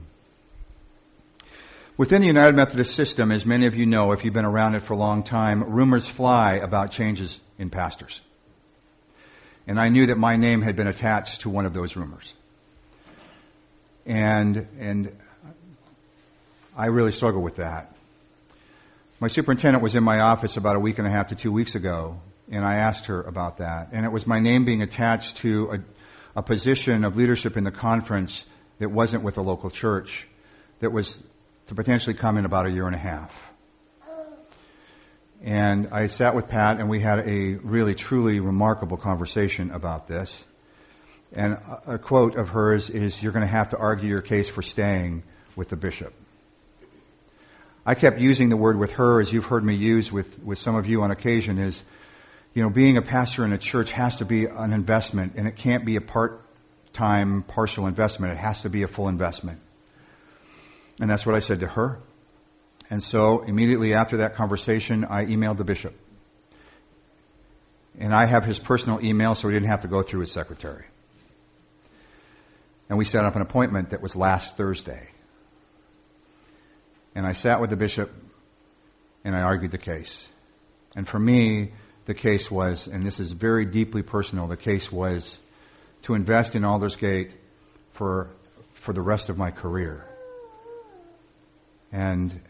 Within 1.98 2.22
the 2.22 2.28
United 2.28 2.56
Methodist 2.56 2.96
system, 2.96 3.32
as 3.32 3.46
many 3.46 3.66
of 3.66 3.76
you 3.76 3.86
know, 3.86 4.12
if 4.12 4.26
you've 4.26 4.34
been 4.34 4.46
around 4.46 4.76
it 4.76 4.84
for 4.84 4.94
a 4.94 4.98
long 4.98 5.24
time, 5.24 5.64
rumors 5.64 6.08
fly 6.08 6.54
about 6.54 6.92
changes 6.92 7.40
in 7.60 7.70
pastors. 7.70 8.22
And 9.72 9.80
I 9.80 9.88
knew 9.88 10.08
that 10.08 10.18
my 10.18 10.36
name 10.36 10.62
had 10.62 10.76
been 10.76 10.88
attached 10.88 11.42
to 11.42 11.50
one 11.50 11.66
of 11.66 11.74
those 11.74 11.96
rumors. 11.96 12.34
And, 14.06 14.68
and 14.78 15.18
I 16.76 16.88
really 16.88 17.14
struggle 17.14 17.42
with 17.42 17.56
that. 17.56 17.96
My 19.22 19.30
superintendent 19.30 19.82
was 19.82 19.96
in 19.96 20.04
my 20.04 20.20
office 20.20 20.58
about 20.58 20.76
a 20.76 20.80
week 20.82 20.98
and 20.98 21.08
a 21.08 21.10
half 21.10 21.30
to 21.30 21.36
two 21.36 21.54
weeks 21.54 21.76
ago, 21.76 22.20
and 22.52 22.66
I 22.66 22.80
asked 22.80 23.06
her 23.06 23.22
about 23.22 23.60
that. 23.60 23.88
And 23.94 24.06
it 24.06 24.12
was 24.12 24.28
my 24.28 24.42
name 24.42 24.66
being 24.66 24.82
attached 24.82 25.38
to 25.38 25.72
a, 26.36 26.40
a 26.40 26.44
position 26.44 27.06
of 27.06 27.16
leadership 27.16 27.56
in 27.56 27.64
the 27.64 27.72
conference 27.72 28.44
that 28.80 28.92
wasn't 28.92 29.24
with 29.24 29.38
a 29.38 29.42
local 29.42 29.70
church, 29.70 30.28
that 30.82 30.92
was 30.92 31.24
to 31.68 31.76
potentially 31.76 32.14
come 32.14 32.38
in 32.38 32.44
about 32.44 32.66
a 32.66 32.72
year 32.72 32.88
and 32.88 32.96
a 32.96 32.98
half. 33.00 33.32
And 35.44 35.88
I 35.92 36.08
sat 36.08 36.36
with 36.36 36.48
Pat 36.48 36.80
and 36.80 36.88
we 36.88 37.00
had 37.00 37.28
a 37.28 37.54
really 37.56 37.96
truly 37.96 38.40
remarkable 38.40 38.98
conversation 38.98 39.72
about 39.72 40.08
this. 40.08 40.44
And 41.34 41.58
a, 41.88 41.98
quote 41.98 42.36
of 42.36 42.50
hers 42.50 42.90
is, 42.90 43.24
you're 43.24 43.32
going 43.32 43.46
to 43.46 43.48
have 43.48 43.70
to 43.70 43.78
argue 43.78 44.10
your 44.10 44.22
case 44.22 44.50
for 44.50 44.62
staying 44.62 45.24
with 45.56 45.70
the 45.70 45.76
bishop. 45.76 46.14
I 47.86 47.96
kept 47.96 48.20
using 48.20 48.50
the 48.50 48.58
word 48.58 48.78
with 48.78 48.92
her, 48.94 49.20
as 49.20 49.34
you've 49.34 49.46
heard 49.46 49.64
me 49.64 49.74
use 49.74 50.12
with, 50.12 50.38
with 50.44 50.60
some 50.60 50.76
of 50.76 50.86
you 50.86 51.02
on 51.02 51.10
occasion, 51.10 51.58
is, 51.58 51.82
you 52.54 52.62
know, 52.62 52.70
being 52.70 52.98
a 52.98 53.02
pastor 53.02 53.44
in 53.44 53.54
a 53.54 53.58
church 53.58 53.92
has 53.94 54.18
to 54.18 54.26
be 54.26 54.46
an 54.46 54.74
investment, 54.74 55.34
and 55.36 55.48
it 55.48 55.56
can't 55.56 55.86
be 55.86 55.96
a 55.96 56.02
part-time, 56.02 57.42
partial 57.44 57.88
investment. 57.88 58.34
It 58.34 58.38
has 58.38 58.62
to 58.62 58.70
be 58.70 58.84
a 58.84 58.88
full 58.88 59.08
investment. 59.08 59.60
And 61.00 61.10
that's 61.10 61.26
what 61.26 61.34
I 61.34 61.40
said 61.40 61.62
to 61.62 61.68
her. 61.68 61.98
And 62.92 63.02
so 63.02 63.40
immediately 63.44 63.94
after 63.94 64.18
that 64.18 64.36
conversation, 64.36 65.06
I 65.06 65.26
emailed 65.26 65.56
the 65.56 65.64
bishop. 65.64 65.96
And 67.98 68.14
I 68.14 68.26
have 68.26 68.44
his 68.44 68.60
personal 68.60 69.04
email, 69.04 69.34
so 69.34 69.48
he 69.48 69.54
didn't 69.54 69.70
have 69.70 69.82
to 69.82 69.88
go 69.88 70.02
through 70.02 70.20
his 70.20 70.32
secretary. 70.32 70.86
And 72.90 72.98
we 72.98 73.06
set 73.06 73.24
up 73.24 73.38
an 73.38 73.42
appointment 73.42 73.92
that 73.92 74.02
was 74.02 74.18
last 74.18 74.58
Thursday. 74.58 75.08
And 77.16 77.26
I 77.26 77.32
sat 77.32 77.62
with 77.62 77.70
the 77.70 77.78
bishop 77.78 78.12
and 79.24 79.36
I 79.36 79.42
argued 79.42 79.72
the 79.72 79.78
case. 79.78 80.28
And 80.94 81.08
for 81.08 81.20
me, 81.20 81.72
the 82.08 82.14
case 82.14 82.52
was, 82.52 82.88
and 82.88 83.04
this 83.04 83.22
is 83.22 83.32
very 83.32 83.66
deeply 83.66 84.02
personal, 84.02 84.48
the 84.48 84.58
case 84.58 84.92
was 84.92 85.40
to 86.02 86.14
invest 86.14 86.56
in 86.56 86.64
Aldersgate 86.64 87.32
for, 87.94 88.32
for 88.74 88.92
the 88.92 89.02
rest 89.02 89.30
of 89.30 89.38
my 89.38 89.52
career. 89.52 90.06
And, 91.94 92.42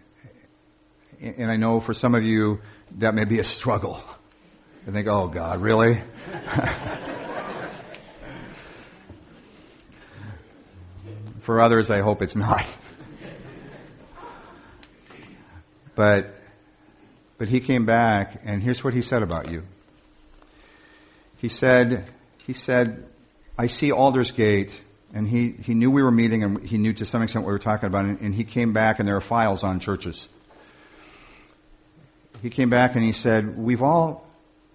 and 1.22 1.52
I 1.52 1.58
know 1.58 1.80
for 1.80 1.94
some 1.94 2.16
of 2.16 2.24
you, 2.24 2.62
that 2.98 3.14
may 3.14 3.26
be 3.26 3.38
a 3.40 3.44
struggle. 3.44 4.02
I 4.88 4.92
think, 4.92 5.08
oh 5.08 5.28
God, 5.28 5.62
really? 5.62 6.02
for 11.42 11.62
others, 11.62 11.92
I 11.92 12.00
hope 12.02 12.22
it's 12.22 12.36
not. 12.36 12.66
But, 15.94 16.34
but 17.38 17.50
he 17.50 17.60
came 17.60 17.86
back 17.86 18.42
and 18.46 18.64
here's 18.64 18.82
what 18.82 18.94
he 18.94 19.02
said 19.02 19.24
about 19.24 19.52
you. 19.52 19.64
He 21.38 21.50
said, 21.50 22.10
he 22.48 22.54
said, 22.54 23.06
I 23.58 23.68
see 23.68 23.92
Aldersgate 23.92 24.72
and 25.14 25.28
he, 25.28 25.52
he 25.52 25.74
knew 25.74 25.92
we 25.92 26.02
were 26.02 26.12
meeting 26.12 26.44
and 26.46 26.66
he 26.66 26.78
knew 26.78 26.94
to 26.94 27.06
some 27.06 27.22
extent 27.22 27.44
what 27.44 27.50
we 27.50 27.54
were 27.54 27.60
talking 27.60 27.88
about 27.88 28.06
and, 28.06 28.22
and 28.22 28.34
he 28.34 28.46
came 28.46 28.72
back 28.72 29.00
and 29.00 29.08
there 29.08 29.18
are 29.18 29.22
files 29.22 29.66
on 29.66 29.82
churches. 29.82 30.30
He 32.42 32.50
came 32.50 32.70
back 32.70 32.96
and 32.96 33.04
he 33.04 33.14
said, 33.14 33.58
we've 33.58 33.82
all 33.82 34.28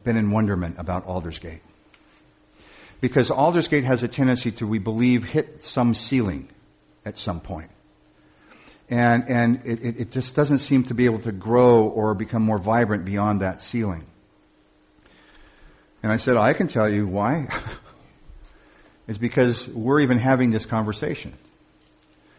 been 0.05 0.16
in 0.16 0.31
wonderment 0.31 0.76
about 0.79 1.07
Aldersgate. 1.07 1.61
Because 3.00 3.31
Aldersgate 3.31 3.85
has 3.85 4.02
a 4.02 4.09
tendency 4.09 4.52
to, 4.52 4.66
we 4.66 4.79
believe, 4.79 5.24
hit 5.24 5.64
some 5.64 5.94
ceiling 5.94 6.48
at 7.05 7.18
some 7.18 7.40
point 7.40 7.70
and, 8.88 9.24
and 9.29 9.61
it, 9.64 10.00
it 10.00 10.11
just 10.12 10.37
doesn't 10.37 10.59
seem 10.59 10.85
to 10.85 10.94
be 10.94 11.07
able 11.07 11.18
to 11.20 11.33
grow 11.33 11.85
or 11.88 12.14
become 12.14 12.42
more 12.42 12.59
vibrant 12.59 13.05
beyond 13.05 13.40
that 13.40 13.61
ceiling. 13.61 14.07
And 16.02 16.12
I 16.12 16.18
said, 16.18 16.37
I 16.37 16.52
can 16.52 16.68
tell 16.68 16.88
you 16.88 17.07
why. 17.07 17.48
it's 19.09 19.18
because 19.18 19.66
we're 19.68 20.00
even 20.00 20.18
having 20.18 20.50
this 20.50 20.64
conversation. 20.64 21.35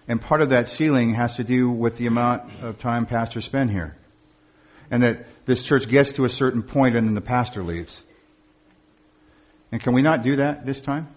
And 0.08 0.22
part 0.22 0.42
of 0.42 0.52
that 0.52 0.70
ceiling 0.70 1.16
has 1.16 1.36
to 1.36 1.44
do 1.44 1.70
with 1.70 1.98
the 1.98 2.08
amount 2.08 2.50
of 2.62 2.80
time 2.80 3.06
pastors 3.06 3.44
spend 3.44 3.72
here. 3.72 3.97
And 4.90 5.04
that 5.04 5.26
this 5.46 5.64
church 5.64 5.88
gets 5.90 6.14
to 6.14 6.26
a 6.26 6.30
certain 6.30 6.64
point 6.64 6.96
and 6.96 7.08
then 7.08 7.16
the 7.16 7.22
pastor 7.22 7.64
leaves. 7.64 8.02
And 9.72 9.82
can 9.82 9.94
we 9.94 10.02
not 10.02 10.24
do 10.24 10.38
that 10.38 10.66
this 10.66 10.80
time? 10.80 11.10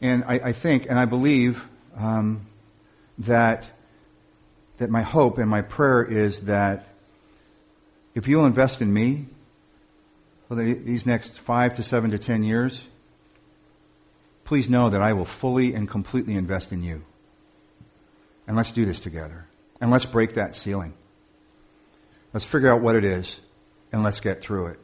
And 0.00 0.24
I, 0.24 0.34
I 0.34 0.52
think 0.52 0.86
and 0.88 0.98
I 0.98 1.04
believe 1.04 1.62
um, 1.96 2.46
that, 3.18 3.70
that 4.78 4.90
my 4.90 5.02
hope 5.02 5.38
and 5.38 5.48
my 5.48 5.62
prayer 5.62 6.02
is 6.02 6.42
that 6.42 6.86
if 8.14 8.28
you'll 8.28 8.46
invest 8.46 8.80
in 8.80 8.92
me 8.92 9.26
for 10.48 10.56
the, 10.56 10.74
these 10.74 11.06
next 11.06 11.38
five 11.38 11.76
to 11.76 11.82
seven 11.82 12.10
to 12.10 12.18
ten 12.18 12.42
years, 12.42 12.86
please 14.44 14.68
know 14.68 14.90
that 14.90 15.00
I 15.00 15.12
will 15.12 15.24
fully 15.24 15.74
and 15.74 15.88
completely 15.88 16.34
invest 16.34 16.72
in 16.72 16.82
you. 16.82 17.02
And 18.46 18.56
let's 18.56 18.72
do 18.72 18.84
this 18.84 19.00
together. 19.00 19.46
And 19.80 19.90
let's 19.90 20.04
break 20.04 20.34
that 20.34 20.54
ceiling. 20.54 20.94
Let's 22.34 22.44
figure 22.44 22.68
out 22.68 22.82
what 22.82 22.96
it 22.96 23.04
is 23.04 23.40
and 23.92 24.02
let's 24.02 24.18
get 24.18 24.42
through 24.42 24.66
it. 24.66 24.80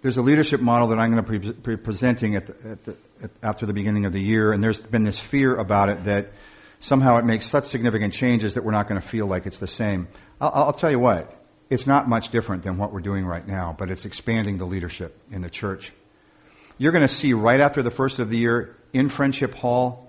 There's 0.00 0.16
a 0.16 0.22
leadership 0.22 0.60
model 0.62 0.88
that 0.88 0.98
I'm 0.98 1.12
going 1.12 1.42
to 1.42 1.52
be 1.52 1.76
presenting 1.76 2.34
at 2.34 2.46
the, 2.46 2.70
at 2.70 2.84
the, 2.84 2.96
after 3.42 3.66
the 3.66 3.74
beginning 3.74 4.06
of 4.06 4.12
the 4.12 4.20
year, 4.20 4.52
and 4.52 4.64
there's 4.64 4.80
been 4.80 5.04
this 5.04 5.20
fear 5.20 5.56
about 5.56 5.90
it 5.90 6.04
that 6.04 6.32
somehow 6.80 7.18
it 7.18 7.26
makes 7.26 7.46
such 7.46 7.66
significant 7.66 8.14
changes 8.14 8.54
that 8.54 8.64
we're 8.64 8.72
not 8.72 8.88
going 8.88 9.00
to 9.00 9.06
feel 9.06 9.26
like 9.26 9.44
it's 9.44 9.58
the 9.58 9.66
same. 9.66 10.08
I'll, 10.40 10.52
I'll 10.54 10.72
tell 10.72 10.90
you 10.90 11.00
what, 11.00 11.36
it's 11.68 11.86
not 11.86 12.08
much 12.08 12.30
different 12.30 12.62
than 12.62 12.78
what 12.78 12.92
we're 12.92 13.00
doing 13.00 13.26
right 13.26 13.46
now, 13.46 13.74
but 13.76 13.90
it's 13.90 14.06
expanding 14.06 14.56
the 14.56 14.64
leadership 14.64 15.20
in 15.30 15.42
the 15.42 15.50
church. 15.50 15.92
You're 16.78 16.92
going 16.92 17.06
to 17.06 17.12
see 17.12 17.34
right 17.34 17.60
after 17.60 17.82
the 17.82 17.90
first 17.90 18.18
of 18.18 18.30
the 18.30 18.38
year 18.38 18.76
in 18.94 19.10
Friendship 19.10 19.52
Hall 19.52 20.07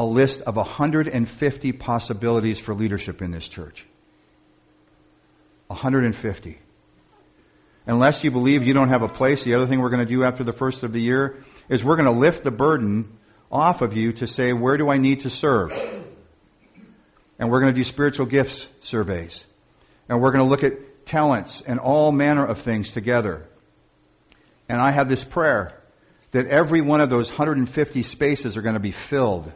a 0.00 0.04
list 0.04 0.40
of 0.40 0.56
150 0.56 1.72
possibilities 1.72 2.58
for 2.58 2.74
leadership 2.74 3.20
in 3.20 3.32
this 3.32 3.46
church. 3.46 3.84
150. 5.66 6.58
Unless 7.86 8.24
you 8.24 8.30
believe 8.30 8.66
you 8.66 8.72
don't 8.72 8.88
have 8.88 9.02
a 9.02 9.08
place, 9.08 9.44
the 9.44 9.52
other 9.52 9.66
thing 9.66 9.78
we're 9.78 9.90
going 9.90 10.06
to 10.06 10.10
do 10.10 10.24
after 10.24 10.42
the 10.42 10.54
first 10.54 10.84
of 10.84 10.94
the 10.94 11.02
year 11.02 11.44
is 11.68 11.84
we're 11.84 11.96
going 11.96 12.06
to 12.06 12.18
lift 12.18 12.44
the 12.44 12.50
burden 12.50 13.18
off 13.52 13.82
of 13.82 13.94
you 13.94 14.14
to 14.14 14.26
say, 14.26 14.54
where 14.54 14.78
do 14.78 14.88
I 14.88 14.96
need 14.96 15.20
to 15.20 15.30
serve? 15.30 15.78
And 17.38 17.50
we're 17.50 17.60
going 17.60 17.74
to 17.74 17.78
do 17.78 17.84
spiritual 17.84 18.24
gifts 18.24 18.66
surveys. 18.80 19.44
And 20.08 20.22
we're 20.22 20.32
going 20.32 20.42
to 20.42 20.48
look 20.48 20.64
at 20.64 21.04
talents 21.04 21.60
and 21.60 21.78
all 21.78 22.10
manner 22.10 22.46
of 22.46 22.62
things 22.62 22.94
together. 22.94 23.46
And 24.66 24.80
I 24.80 24.92
have 24.92 25.10
this 25.10 25.24
prayer 25.24 25.78
that 26.30 26.46
every 26.46 26.80
one 26.80 27.02
of 27.02 27.10
those 27.10 27.28
150 27.28 28.02
spaces 28.02 28.56
are 28.56 28.62
going 28.62 28.76
to 28.76 28.80
be 28.80 28.92
filled. 28.92 29.52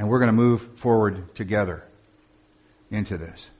And 0.00 0.08
we're 0.08 0.18
going 0.18 0.28
to 0.28 0.32
move 0.32 0.78
forward 0.78 1.34
together 1.34 1.84
into 2.90 3.18
this. 3.18 3.50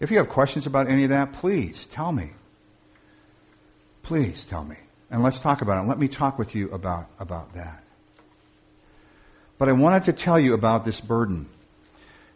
If 0.00 0.10
you 0.10 0.18
have 0.18 0.28
questions 0.28 0.66
about 0.66 0.86
any 0.86 1.04
of 1.04 1.08
that, 1.08 1.32
please 1.32 1.86
tell 1.86 2.12
me. 2.12 2.32
Please 4.02 4.44
tell 4.44 4.62
me. 4.62 4.76
And 5.10 5.22
let's 5.22 5.40
talk 5.40 5.62
about 5.62 5.82
it. 5.82 5.88
Let 5.88 5.98
me 5.98 6.06
talk 6.06 6.38
with 6.38 6.54
you 6.54 6.70
about, 6.72 7.06
about 7.18 7.54
that. 7.54 7.82
But 9.56 9.70
I 9.70 9.72
wanted 9.72 10.04
to 10.04 10.12
tell 10.12 10.38
you 10.38 10.52
about 10.52 10.84
this 10.84 11.00
burden. 11.00 11.48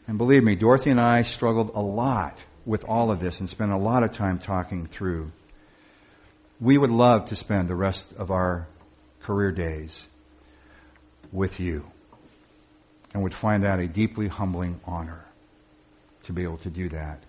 And 0.08 0.16
believe 0.16 0.42
me, 0.42 0.56
Dorothy 0.56 0.88
and 0.88 0.98
I 0.98 1.20
struggled 1.20 1.72
a 1.74 1.82
lot 1.82 2.38
with 2.64 2.86
all 2.86 3.10
of 3.10 3.20
this 3.20 3.38
and 3.38 3.50
spent 3.50 3.70
a 3.70 3.76
lot 3.76 4.02
of 4.02 4.12
time 4.12 4.38
talking 4.38 4.86
through. 4.86 5.30
We 6.58 6.78
would 6.78 6.90
love 6.90 7.26
to 7.26 7.36
spend 7.36 7.68
the 7.68 7.74
rest 7.74 8.14
of 8.14 8.30
our 8.30 8.66
career 9.20 9.52
days 9.52 10.08
with 11.30 11.60
you 11.60 11.91
and 13.12 13.22
would 13.22 13.34
find 13.34 13.64
that 13.64 13.80
a 13.80 13.86
deeply 13.86 14.28
humbling 14.28 14.80
honor 14.84 15.24
to 16.24 16.32
be 16.32 16.42
able 16.42 16.58
to 16.58 16.70
do 16.70 16.88
that. 16.88 17.22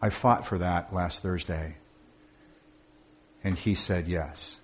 I 0.00 0.10
fought 0.10 0.46
for 0.46 0.58
that 0.58 0.94
last 0.94 1.22
Thursday 1.22 1.76
and 3.42 3.56
he 3.56 3.74
said 3.74 4.08
yes. 4.08 4.58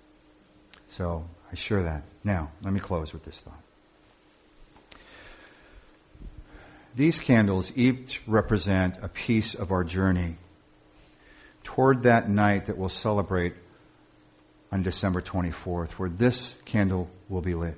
So 0.89 1.25
I 1.51 1.55
share 1.55 1.83
that. 1.83 2.03
Now, 2.23 2.51
let 2.61 2.73
me 2.73 2.79
close 2.79 3.13
with 3.13 3.25
this 3.25 3.39
thought. 3.39 3.61
These 6.95 7.19
candles 7.19 7.71
each 7.75 8.21
represent 8.25 8.95
a 9.03 9.07
piece 9.07 9.53
of 9.53 9.71
our 9.71 9.83
journey 9.83 10.37
toward 11.63 12.03
that 12.03 12.29
night 12.29 12.67
that 12.67 12.77
we'll 12.77 12.89
celebrate 12.89 13.53
on 14.71 14.83
December 14.83 15.21
24th, 15.21 15.91
where 15.91 16.09
this 16.09 16.55
candle 16.65 17.09
will 17.29 17.41
be 17.41 17.53
lit. 17.53 17.77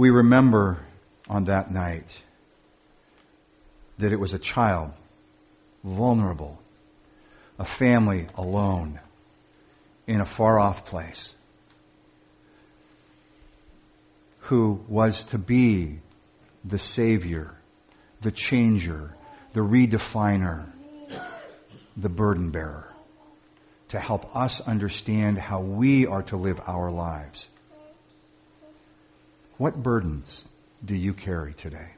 We 0.00 0.08
remember 0.08 0.78
on 1.28 1.44
that 1.44 1.70
night 1.70 2.08
that 3.98 4.14
it 4.14 4.16
was 4.16 4.32
a 4.32 4.38
child, 4.38 4.92
vulnerable, 5.84 6.58
a 7.58 7.66
family 7.66 8.26
alone 8.34 8.98
in 10.06 10.22
a 10.22 10.24
far 10.24 10.58
off 10.58 10.86
place. 10.86 11.34
who 14.44 14.82
was 14.88 15.24
to 15.24 15.38
be 15.38 15.98
the 16.64 16.78
Savior, 16.78 17.52
the 18.22 18.32
changer, 18.32 19.14
the 19.52 19.60
redefiner, 19.60 20.64
the 21.94 22.08
burden 22.08 22.50
bearer, 22.50 22.90
to 23.90 24.00
help 24.00 24.34
us 24.34 24.62
understand 24.62 25.38
how 25.38 25.60
we 25.60 26.06
are 26.06 26.22
to 26.22 26.38
live 26.38 26.58
our 26.66 26.90
lives. 26.90 27.49
What 29.60 29.82
burdens 29.82 30.42
do 30.82 30.94
you 30.94 31.12
carry 31.12 31.52
today? 31.52 31.90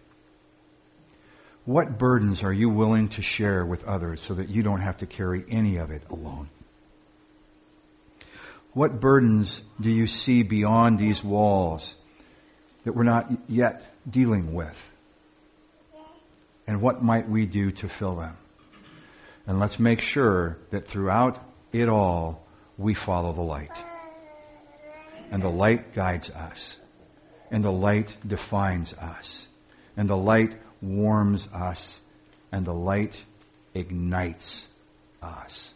What 1.65 1.97
burdens 1.97 2.43
are 2.43 2.53
you 2.53 2.69
willing 2.69 3.11
to 3.11 3.23
share 3.23 3.65
with 3.65 3.85
others 3.85 4.21
so 4.21 4.35
that 4.35 4.49
you 4.49 4.65
don't 4.65 4.81
have 4.81 4.97
to 4.97 5.07
carry 5.07 5.45
any 5.49 5.77
of 5.77 5.93
it 5.93 6.03
alone? 6.11 6.49
What 8.73 8.99
burdens 8.99 9.61
do 9.81 9.91
you 9.91 10.09
see 10.09 10.43
beyond 10.43 10.99
these 10.99 11.23
walls 11.23 11.95
that 12.83 12.97
we're 12.97 13.05
not 13.05 13.31
yet 13.47 13.85
dealing 14.11 14.55
with? 14.55 14.91
And 16.67 16.83
what 16.83 17.01
might 17.01 17.29
we 17.29 17.47
do 17.47 17.71
to 17.71 17.89
fill 17.89 18.17
them? 18.17 18.37
And 19.47 19.61
let's 19.61 19.79
make 19.79 20.01
sure 20.01 20.59
that 20.71 20.89
throughout 20.89 21.41
it 21.71 21.89
all, 21.89 22.45
we 22.77 22.95
follow 22.95 23.33
the 23.33 23.41
light. 23.41 23.71
And 25.31 25.41
the 25.41 25.49
light 25.49 25.95
guides 25.95 26.29
us. 26.29 26.77
And 27.53 27.63
the 27.63 27.71
light 27.71 28.17
defines 28.27 28.95
us. 28.95 29.47
And 29.97 30.09
the 30.09 30.17
light 30.17 30.57
warms 30.81 31.49
us. 31.53 32.01
And 32.51 32.67
the 32.67 32.75
light 32.75 33.23
ignites 33.75 34.67
us. 35.23 35.73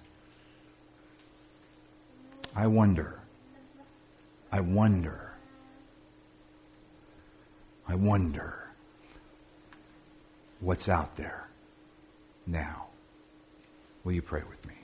I 2.54 2.66
wonder. 2.66 3.20
I 4.50 4.60
wonder. 4.60 5.34
I 7.86 7.94
wonder 7.94 8.66
what's 10.60 10.88
out 10.88 11.16
there 11.16 11.46
now. 12.46 12.86
Will 14.02 14.12
you 14.12 14.22
pray 14.22 14.42
with 14.48 14.66
me? 14.66 14.74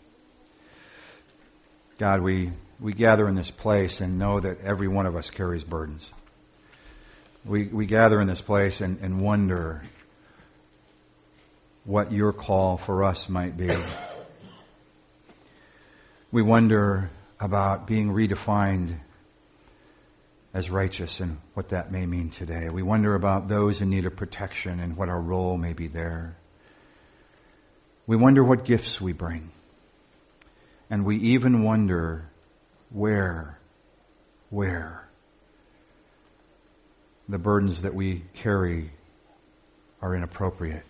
God, 1.98 2.20
we, 2.20 2.52
we 2.80 2.92
gather 2.92 3.26
in 3.28 3.34
this 3.34 3.50
place 3.50 4.00
and 4.00 4.18
know 4.18 4.40
that 4.40 4.60
every 4.60 4.88
one 4.88 5.06
of 5.06 5.16
us 5.16 5.30
carries 5.30 5.64
burdens. 5.64 6.10
We, 7.44 7.64
we 7.64 7.86
gather 7.86 8.20
in 8.20 8.28
this 8.28 8.40
place 8.40 8.80
and, 8.80 9.00
and 9.00 9.20
wonder 9.20 9.82
what 11.84 12.12
your 12.12 12.32
call 12.32 12.76
for 12.76 13.02
us 13.02 13.28
might 13.28 13.56
be. 13.56 13.70
We 16.30 16.42
wonder 16.42 17.10
about 17.40 17.88
being 17.88 18.10
redefined 18.10 18.96
as 20.54 20.70
righteous 20.70 21.18
and 21.18 21.38
what 21.54 21.70
that 21.70 21.90
may 21.90 22.06
mean 22.06 22.30
today. 22.30 22.68
We 22.68 22.82
wonder 22.82 23.16
about 23.16 23.48
those 23.48 23.80
in 23.80 23.90
need 23.90 24.06
of 24.06 24.14
protection 24.14 24.78
and 24.78 24.96
what 24.96 25.08
our 25.08 25.20
role 25.20 25.56
may 25.56 25.72
be 25.72 25.88
there. 25.88 26.36
We 28.06 28.14
wonder 28.14 28.44
what 28.44 28.64
gifts 28.64 29.00
we 29.00 29.12
bring. 29.12 29.50
And 30.88 31.04
we 31.04 31.16
even 31.16 31.64
wonder 31.64 32.28
where, 32.90 33.58
where 34.50 35.01
the 37.28 37.38
burdens 37.38 37.82
that 37.82 37.94
we 37.94 38.24
carry 38.34 38.90
are 40.00 40.14
inappropriate. 40.14 40.84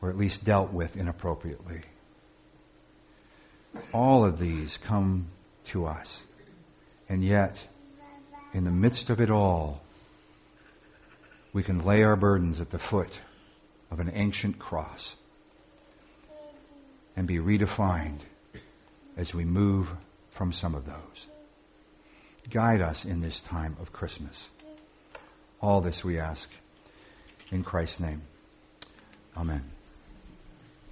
Or 0.00 0.10
at 0.10 0.18
least 0.18 0.44
dealt 0.44 0.72
with 0.72 0.96
inappropriately. 0.96 1.80
All 3.92 4.24
of 4.24 4.38
these 4.38 4.76
come 4.76 5.28
to 5.66 5.86
us. 5.86 6.22
And 7.08 7.24
yet, 7.24 7.56
in 8.52 8.64
the 8.64 8.70
midst 8.70 9.10
of 9.10 9.20
it 9.20 9.30
all, 9.30 9.82
we 11.52 11.62
can 11.62 11.84
lay 11.84 12.02
our 12.02 12.16
burdens 12.16 12.60
at 12.60 12.70
the 12.70 12.78
foot 12.78 13.10
of 13.90 14.00
an 14.00 14.10
ancient 14.14 14.58
cross 14.58 15.16
and 17.16 17.26
be 17.26 17.38
redefined 17.38 18.20
as 19.16 19.34
we 19.34 19.44
move 19.44 19.88
from 20.30 20.52
some 20.52 20.74
of 20.74 20.84
those. 20.84 21.26
Guide 22.50 22.80
us 22.80 23.04
in 23.04 23.20
this 23.20 23.40
time 23.40 23.76
of 23.80 23.92
Christmas. 23.92 24.48
All 25.60 25.80
this 25.80 26.04
we 26.04 26.18
ask 26.18 26.48
in 27.50 27.64
Christ's 27.64 28.00
name. 28.00 28.22
Amen. 29.36 29.73